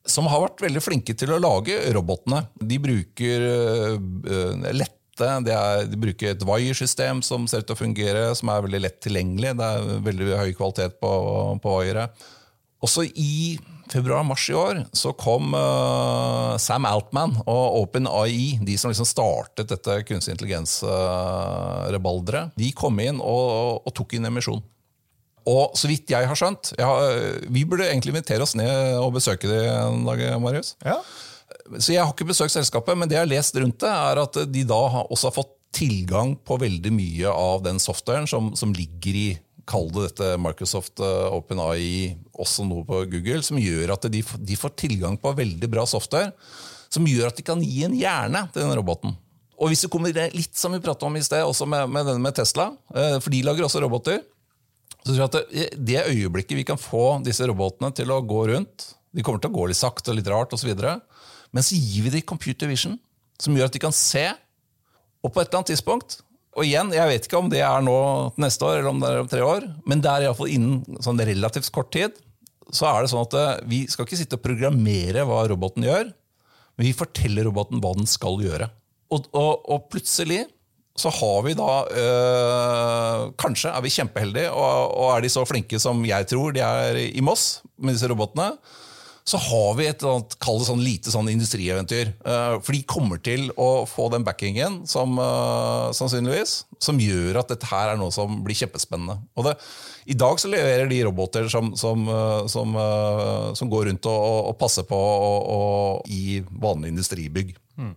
Som 0.06 0.28
har 0.28 0.44
vært 0.44 0.66
veldig 0.66 0.82
flinke 0.84 1.16
til 1.16 1.32
å 1.32 1.40
lage 1.40 1.78
robotene. 1.96 2.44
De 2.60 2.76
bruker 2.84 3.46
lette 4.76 5.04
de, 5.18 5.54
er, 5.54 5.86
de, 5.88 5.98
bruker 6.00 6.34
et 6.34 6.46
wire-system 6.48 7.22
som 7.26 7.46
ser 7.48 7.62
ut 7.62 7.68
til 7.70 7.76
å 7.76 7.80
fungere, 7.80 8.24
som 8.38 8.50
er 8.50 8.64
veldig 8.66 8.82
lett 8.82 9.00
tilgjengelig. 9.06 9.54
Det 9.60 9.68
er 9.68 10.02
veldig 10.08 10.30
høy 10.40 10.54
kvalitet 10.58 10.98
på, 11.02 11.12
på 11.62 11.76
wire. 11.80 12.08
Også 12.84 13.08
i 13.08 13.56
februar-mars 13.92 14.46
i 14.50 14.54
år 14.58 14.80
så 14.96 15.12
kom 15.18 15.54
uh, 15.56 16.58
Sam 16.62 16.86
Altman 16.88 17.36
og 17.44 17.82
OpenAI, 17.84 18.60
de 18.64 18.78
som 18.80 18.90
liksom 18.92 19.06
startet 19.08 19.70
dette 19.72 20.04
kunstig 20.08 20.32
intelligens-rebalderet, 20.36 22.46
uh, 22.52 22.56
de 22.60 22.72
kom 22.76 23.00
inn 23.04 23.20
og, 23.22 23.82
og, 23.84 23.94
tok 23.96 24.14
inn 24.18 24.26
emisjon. 24.30 24.62
Og 25.50 25.72
så 25.76 25.88
vidt 25.92 26.12
jeg 26.14 26.28
har 26.30 26.38
skjønt 26.40 26.66
jeg 26.78 26.86
har, 26.88 27.00
Vi 27.52 27.66
burde 27.68 27.90
egentlig 27.90 28.12
invitere 28.14 28.44
oss 28.46 28.56
ned 28.56 28.96
og 28.96 29.16
besøke 29.18 29.48
det 29.50 29.64
en 29.68 30.06
dag, 30.08 30.20
Marius. 30.40 30.76
Ja. 30.86 30.98
Så 31.76 31.92
Jeg 31.92 32.04
har 32.04 32.14
ikke 32.14 32.32
besøkt 32.32 32.56
selskapet, 32.56 32.98
men 32.98 33.10
det 33.10 33.16
jeg 33.18 33.24
har 33.26 33.34
lest 33.34 33.56
rundt 33.60 33.80
det, 33.84 33.92
er 33.92 34.16
at 34.24 34.34
de 34.54 34.64
da 34.68 34.82
også 35.04 35.28
har 35.30 35.40
fått 35.42 35.54
tilgang 35.74 36.36
på 36.46 36.54
veldig 36.62 36.92
mye 36.94 37.30
av 37.34 37.64
den 37.66 37.80
softwaren 37.82 38.28
som, 38.30 38.56
som 38.56 38.74
ligger 38.78 39.14
i 39.18 39.40
kall 39.70 39.90
det 39.94 40.10
dette 40.10 40.30
Microsoft 40.42 41.02
uh, 41.04 41.32
OpenAI, 41.36 42.16
også 42.34 42.66
noe 42.68 42.86
på 42.88 43.04
Google, 43.12 43.42
som 43.46 43.60
gjør 43.62 43.96
at 43.96 44.08
de, 44.12 44.22
de, 44.22 44.58
får 44.60 44.76
tilgang 44.80 45.18
på 45.20 45.34
veldig 45.38 45.70
bra 45.72 45.86
software. 45.90 46.34
Som 46.94 47.08
gjør 47.10 47.32
at 47.32 47.40
de 47.40 47.46
kan 47.46 47.62
gi 47.64 47.84
en 47.88 47.96
hjerne 47.98 48.46
til 48.54 48.66
den 48.66 48.76
roboten. 48.78 49.16
Og 49.58 49.72
hvis 49.72 49.86
det 49.86 49.90
kommer 49.94 50.14
litt 50.34 50.58
som 50.60 50.74
vi 50.76 50.82
pratet 50.84 51.06
om 51.08 51.16
i 51.18 51.24
sted, 51.24 51.46
også 51.46 51.68
med, 51.70 51.88
med 51.90 52.10
denne 52.10 52.22
med 52.22 52.36
Tesla, 52.38 52.72
uh, 52.96 53.18
for 53.24 53.34
de 53.34 53.44
lager 53.46 53.68
også 53.68 53.82
roboter, 53.84 54.22
så 55.04 55.12
tror 55.12 55.20
jeg 55.20 55.30
at 55.30 55.38
det, 55.40 55.70
det 55.84 56.04
øyeblikket 56.12 56.60
vi 56.60 56.68
kan 56.68 56.80
få 56.80 57.20
disse 57.24 57.48
robotene 57.50 57.92
til 57.96 58.12
å 58.14 58.22
gå 58.24 58.46
rundt 58.54 58.86
De 59.12 59.24
kommer 59.26 59.42
til 59.44 59.52
å 59.52 59.58
gå 59.58 59.66
litt 59.68 59.78
sakte 59.80 60.14
og 60.14 60.16
litt 60.16 60.30
rart, 60.32 60.54
og 60.56 60.62
så 60.62 60.70
videre, 60.70 60.98
men 61.54 61.66
så 61.66 61.78
gir 61.78 62.08
vi 62.08 62.14
dem 62.16 62.24
computer 62.26 62.72
vision, 62.72 62.96
som 63.38 63.54
gjør 63.54 63.68
at 63.70 63.76
de 63.76 63.82
kan 63.84 63.94
se. 63.94 64.24
Og 65.22 65.30
på 65.30 65.42
et 65.42 65.48
eller 65.48 65.60
annet 65.60 65.76
tidspunkt 65.76 66.18
og 66.54 66.66
igjen, 66.66 66.92
Jeg 66.94 67.10
vet 67.10 67.28
ikke 67.28 67.40
om 67.40 67.50
det 67.52 67.64
er 67.66 67.84
nå 67.86 67.98
neste 68.42 68.68
år 68.68 68.80
eller 68.80 68.92
om 68.92 69.02
det 69.02 69.10
er 69.10 69.22
om 69.24 69.30
tre 69.32 69.42
år, 69.46 69.68
men 69.90 70.04
det 70.04 70.12
er 70.12 70.28
iallfall 70.28 70.52
innen 70.54 71.02
sånn 71.04 71.22
relativt 71.22 71.72
kort 71.74 71.92
tid. 71.96 72.18
Så 72.74 72.88
er 72.90 73.04
det 73.04 73.12
sånn 73.12 73.26
at 73.26 73.38
eh, 73.38 73.64
Vi 73.70 73.80
skal 73.92 74.08
ikke 74.08 74.20
sitte 74.20 74.40
og 74.40 74.46
programmere 74.46 75.26
hva 75.30 75.44
roboten 75.50 75.86
gjør, 75.86 76.12
men 76.78 76.88
vi 76.88 76.96
forteller 76.98 77.50
roboten 77.50 77.82
hva 77.84 77.94
den 77.98 78.10
skal 78.10 78.40
gjøre. 78.42 78.70
Og, 79.14 79.30
og, 79.38 79.66
og 79.70 79.90
plutselig 79.94 80.44
så 80.98 81.10
har 81.10 81.42
vi 81.46 81.56
da 81.58 81.72
øh, 81.90 83.22
Kanskje 83.42 83.72
er 83.74 83.82
vi 83.82 83.94
kjempeheldige, 83.94 84.54
og, 84.54 84.94
og, 84.94 85.08
er 85.16 85.26
de 85.26 85.32
så 85.34 85.46
flinke 85.50 85.80
som 85.82 86.04
jeg 86.06 86.30
tror 86.30 86.54
de 86.54 86.62
er 86.66 87.00
i 87.08 87.24
Moss 87.26 87.64
med 87.82 87.98
disse 87.98 88.10
robotene, 88.12 88.52
så 89.24 89.40
har 89.40 89.76
vi 89.78 89.88
et 89.88 90.04
annet, 90.04 90.36
kall 90.44 90.60
det 90.60 90.68
sånn 90.68 90.84
lite 90.84 91.12
sånn 91.14 91.30
industrieventyr. 91.32 92.12
Uh, 92.26 92.60
for 92.60 92.76
de 92.76 92.82
kommer 92.88 93.22
til 93.24 93.48
å 93.56 93.86
få 93.88 94.10
den 94.12 94.26
backingen 94.28 94.82
som, 94.90 95.16
uh, 95.20 95.94
sannsynligvis, 95.96 96.58
som 96.84 97.00
gjør 97.00 97.40
at 97.40 97.54
dette 97.54 97.70
her 97.72 97.94
er 97.94 98.00
noe 98.00 98.12
som 98.16 98.42
blir 98.44 98.58
kjempespennende. 98.60 99.22
Og 99.40 99.48
det, 99.48 99.56
I 100.12 100.18
dag 100.20 100.42
så 100.44 100.52
leverer 100.52 100.92
de 100.92 101.00
roboter 101.08 101.48
som, 101.52 101.72
som, 101.80 102.04
uh, 102.12 102.44
som, 102.52 102.76
som 103.56 103.72
går 103.72 103.90
rundt 103.92 104.12
og, 104.12 104.24
og 104.52 104.58
passer 104.60 104.88
på 104.88 105.00
og, 105.00 105.40
og, 105.56 106.12
i 106.12 106.42
vanlige 106.52 106.98
industribygg. 106.98 107.56
Mm 107.80 107.94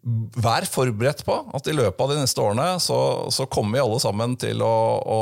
vær 0.00 0.64
forberedt 0.64 1.24
på 1.26 1.34
at 1.52 1.66
i 1.68 1.74
løpet 1.76 2.00
av 2.00 2.12
de 2.12 2.20
neste 2.22 2.40
årene 2.40 2.68
så, 2.80 2.98
så 3.32 3.44
kommer 3.52 3.76
vi 3.76 3.82
alle 3.82 3.98
sammen 4.00 4.36
til 4.40 4.62
å, 4.64 4.76
å 5.04 5.20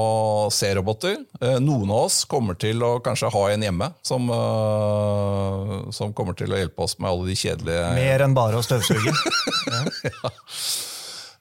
se 0.54 0.70
roboter. 0.78 1.16
Eh, 1.40 1.58
noen 1.62 1.90
av 1.90 2.04
oss 2.06 2.20
kommer 2.30 2.58
til 2.60 2.84
å 2.86 2.92
kanskje 3.04 3.32
ha 3.34 3.44
en 3.50 3.66
hjemme 3.66 3.90
som, 4.06 4.30
uh, 4.30 5.88
som 5.94 6.14
kommer 6.14 6.38
til 6.38 6.54
å 6.54 6.60
hjelpe 6.60 6.86
oss 6.86 6.98
med 7.02 7.10
alle 7.10 7.30
de 7.30 7.38
kjedelige 7.38 7.90
Mer 7.98 8.26
enn 8.28 8.38
bare 8.38 8.60
å 8.60 8.64
støvsuge? 8.64 9.14
ja. 10.12 10.32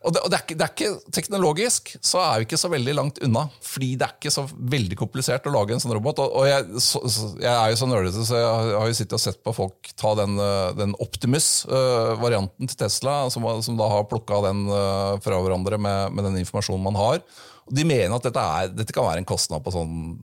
Og, 0.07 0.13
det, 0.15 0.21
og 0.23 0.31
det, 0.31 0.37
er 0.37 0.43
ikke, 0.45 0.55
det, 0.55 0.65
er 0.65 0.73
ikke, 0.73 1.11
Teknologisk 1.17 1.89
så 1.99 2.21
er 2.23 2.39
vi 2.39 2.47
ikke 2.47 2.59
så 2.59 2.69
veldig 2.71 2.93
langt 2.95 3.19
unna. 3.25 3.43
Fordi 3.65 3.89
det 3.99 4.07
er 4.07 4.13
ikke 4.15 4.31
så 4.31 4.45
veldig 4.47 4.97
komplisert 4.99 5.49
å 5.49 5.53
lage 5.53 5.75
en 5.75 5.83
sånn 5.83 5.95
robot. 5.97 6.21
Og, 6.23 6.37
og 6.39 6.47
jeg, 6.47 6.83
så, 6.83 7.01
jeg, 7.41 7.51
er 7.51 7.73
jo 7.73 7.79
så 7.81 7.89
nerdete, 7.91 8.23
så 8.29 8.39
jeg 8.39 8.77
har 8.79 8.87
jo 8.87 8.97
sittet 9.01 9.17
og 9.19 9.23
sett 9.25 9.41
på 9.43 9.55
folk 9.57 9.91
ta 9.99 10.13
den, 10.21 10.37
eh, 10.39 10.71
den 10.79 10.95
Optimus-varianten 11.03 12.69
uh, 12.69 12.71
til 12.71 12.79
Tesla, 12.85 13.19
som, 13.33 13.47
som, 13.65 13.79
da 13.79 13.91
har 13.91 14.07
plukka 14.07 14.39
den 14.47 14.63
uh, 14.71 15.19
fra 15.23 15.41
hverandre 15.43 15.79
med, 15.81 16.15
med, 16.15 16.29
den 16.29 16.41
informasjonen 16.45 16.87
man 16.87 16.99
har. 16.99 17.21
Og 17.67 17.75
De 17.75 17.83
mener 17.87 18.15
at 18.15 18.29
dette, 18.29 18.49
er, 18.61 18.71
dette 18.71 18.95
kan 18.95 19.09
være 19.09 19.25
en 19.25 19.27
kostnad 19.27 19.65
på 19.65 19.75
sånn 19.75 20.21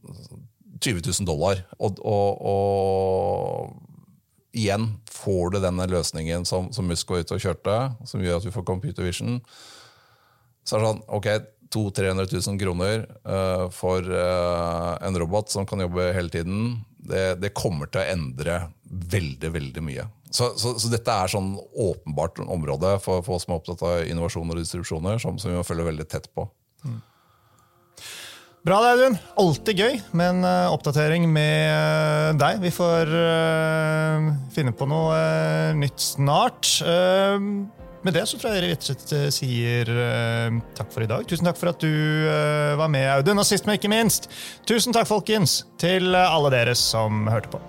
20 0.80 1.04
000 1.04 1.28
dollar. 1.28 1.60
og, 1.76 2.00
og, 2.00 3.74
igjen 4.54 4.86
får 5.10 5.54
du 5.54 5.60
denne 5.62 5.86
løsningen 5.90 6.44
som, 6.46 6.70
som 6.72 6.86
Musk 6.86 7.10
var 7.10 7.24
ute 7.24 7.36
og 7.36 7.42
kjørte, 7.42 7.78
som 8.06 8.22
gjør 8.22 8.38
at 8.38 8.46
vi 8.46 8.52
får 8.54 8.66
computer 8.68 9.06
vision. 9.06 9.40
Så 10.64 10.77
er 10.77 10.83
det 10.83 10.90
sånn, 10.90 11.05
ok, 11.18 11.29
200 11.74 12.24
000-300 12.24 12.50
000 12.50 12.59
kroner 12.61 13.07
uh, 13.27 13.68
for 13.74 14.07
uh, 14.07 14.94
en 15.03 15.18
robot 15.18 15.50
som 15.50 15.66
kan 15.66 15.83
jobbe 15.83 16.12
hele 16.14 16.31
tiden, 16.31 16.85
det, 17.05 17.24
det, 17.42 17.55
kommer 17.57 17.90
til 17.90 18.00
å 18.00 18.11
endre 18.14 18.61
veldig 18.85 19.50
veldig 19.57 19.83
mye. 19.85 20.07
Så, 20.31 20.53
så, 20.59 20.74
så 20.81 20.90
dette 20.90 21.14
er 21.14 21.31
sånn 21.31 21.53
åpenbart 21.59 22.40
område 22.46 22.96
for, 23.03 23.22
for 23.27 23.37
oss 23.37 23.46
som 23.46 23.55
er 23.55 23.61
opptatt 23.61 23.83
av 23.87 24.07
innovasjon 24.09 24.50
og 24.50 24.59
distribusjoner, 24.59 25.20
som, 25.22 25.38
som 25.38 25.53
vi 25.53 25.59
må 25.59 25.66
følge 25.66 25.90
veldig 25.90 26.07
tett 26.11 26.31
på. 26.35 26.46
Bra, 28.64 28.79
Audun. 28.81 29.18
Alltid 29.37 29.77
gøy 29.77 29.98
med 30.16 30.38
en 30.38 30.46
uh, 30.48 30.72
oppdatering 30.72 31.27
med 31.29 31.66
uh, 31.68 32.31
deg. 32.40 32.62
Vi 32.62 32.70
får 32.72 33.11
uh, 33.12 34.31
finne 34.57 34.72
på 34.72 34.88
noe 34.88 35.18
nytt 35.77 36.00
snart. 36.00 36.70
Med 38.04 38.14
det 38.14 38.26
så 38.28 38.38
tror 38.38 38.54
jeg 38.54 38.76
og 38.76 38.84
slett 38.84 39.12
sier 39.32 39.90
takk 40.76 40.90
for 40.92 41.04
i 41.04 41.10
dag. 41.10 41.24
Tusen 41.28 41.48
takk 41.48 41.60
for 41.60 41.72
at 41.72 41.80
du 41.80 41.92
var 42.78 42.90
med, 42.92 43.08
Audun. 43.16 43.40
Og 43.40 43.48
sist, 43.48 43.64
men 43.66 43.78
ikke 43.78 43.92
minst, 43.92 44.28
tusen 44.68 44.92
takk, 44.92 45.08
folkens, 45.08 45.62
til 45.80 46.12
alle 46.14 46.52
dere 46.52 46.76
som 46.78 47.28
hørte 47.32 47.54
på. 47.54 47.62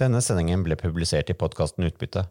Denne 0.00 0.22
sendingen 0.24 0.62
ble 0.64 0.78
publisert 0.80 1.28
i 1.28 1.36
podkasten 1.36 1.84
Utbytte. 1.84 2.30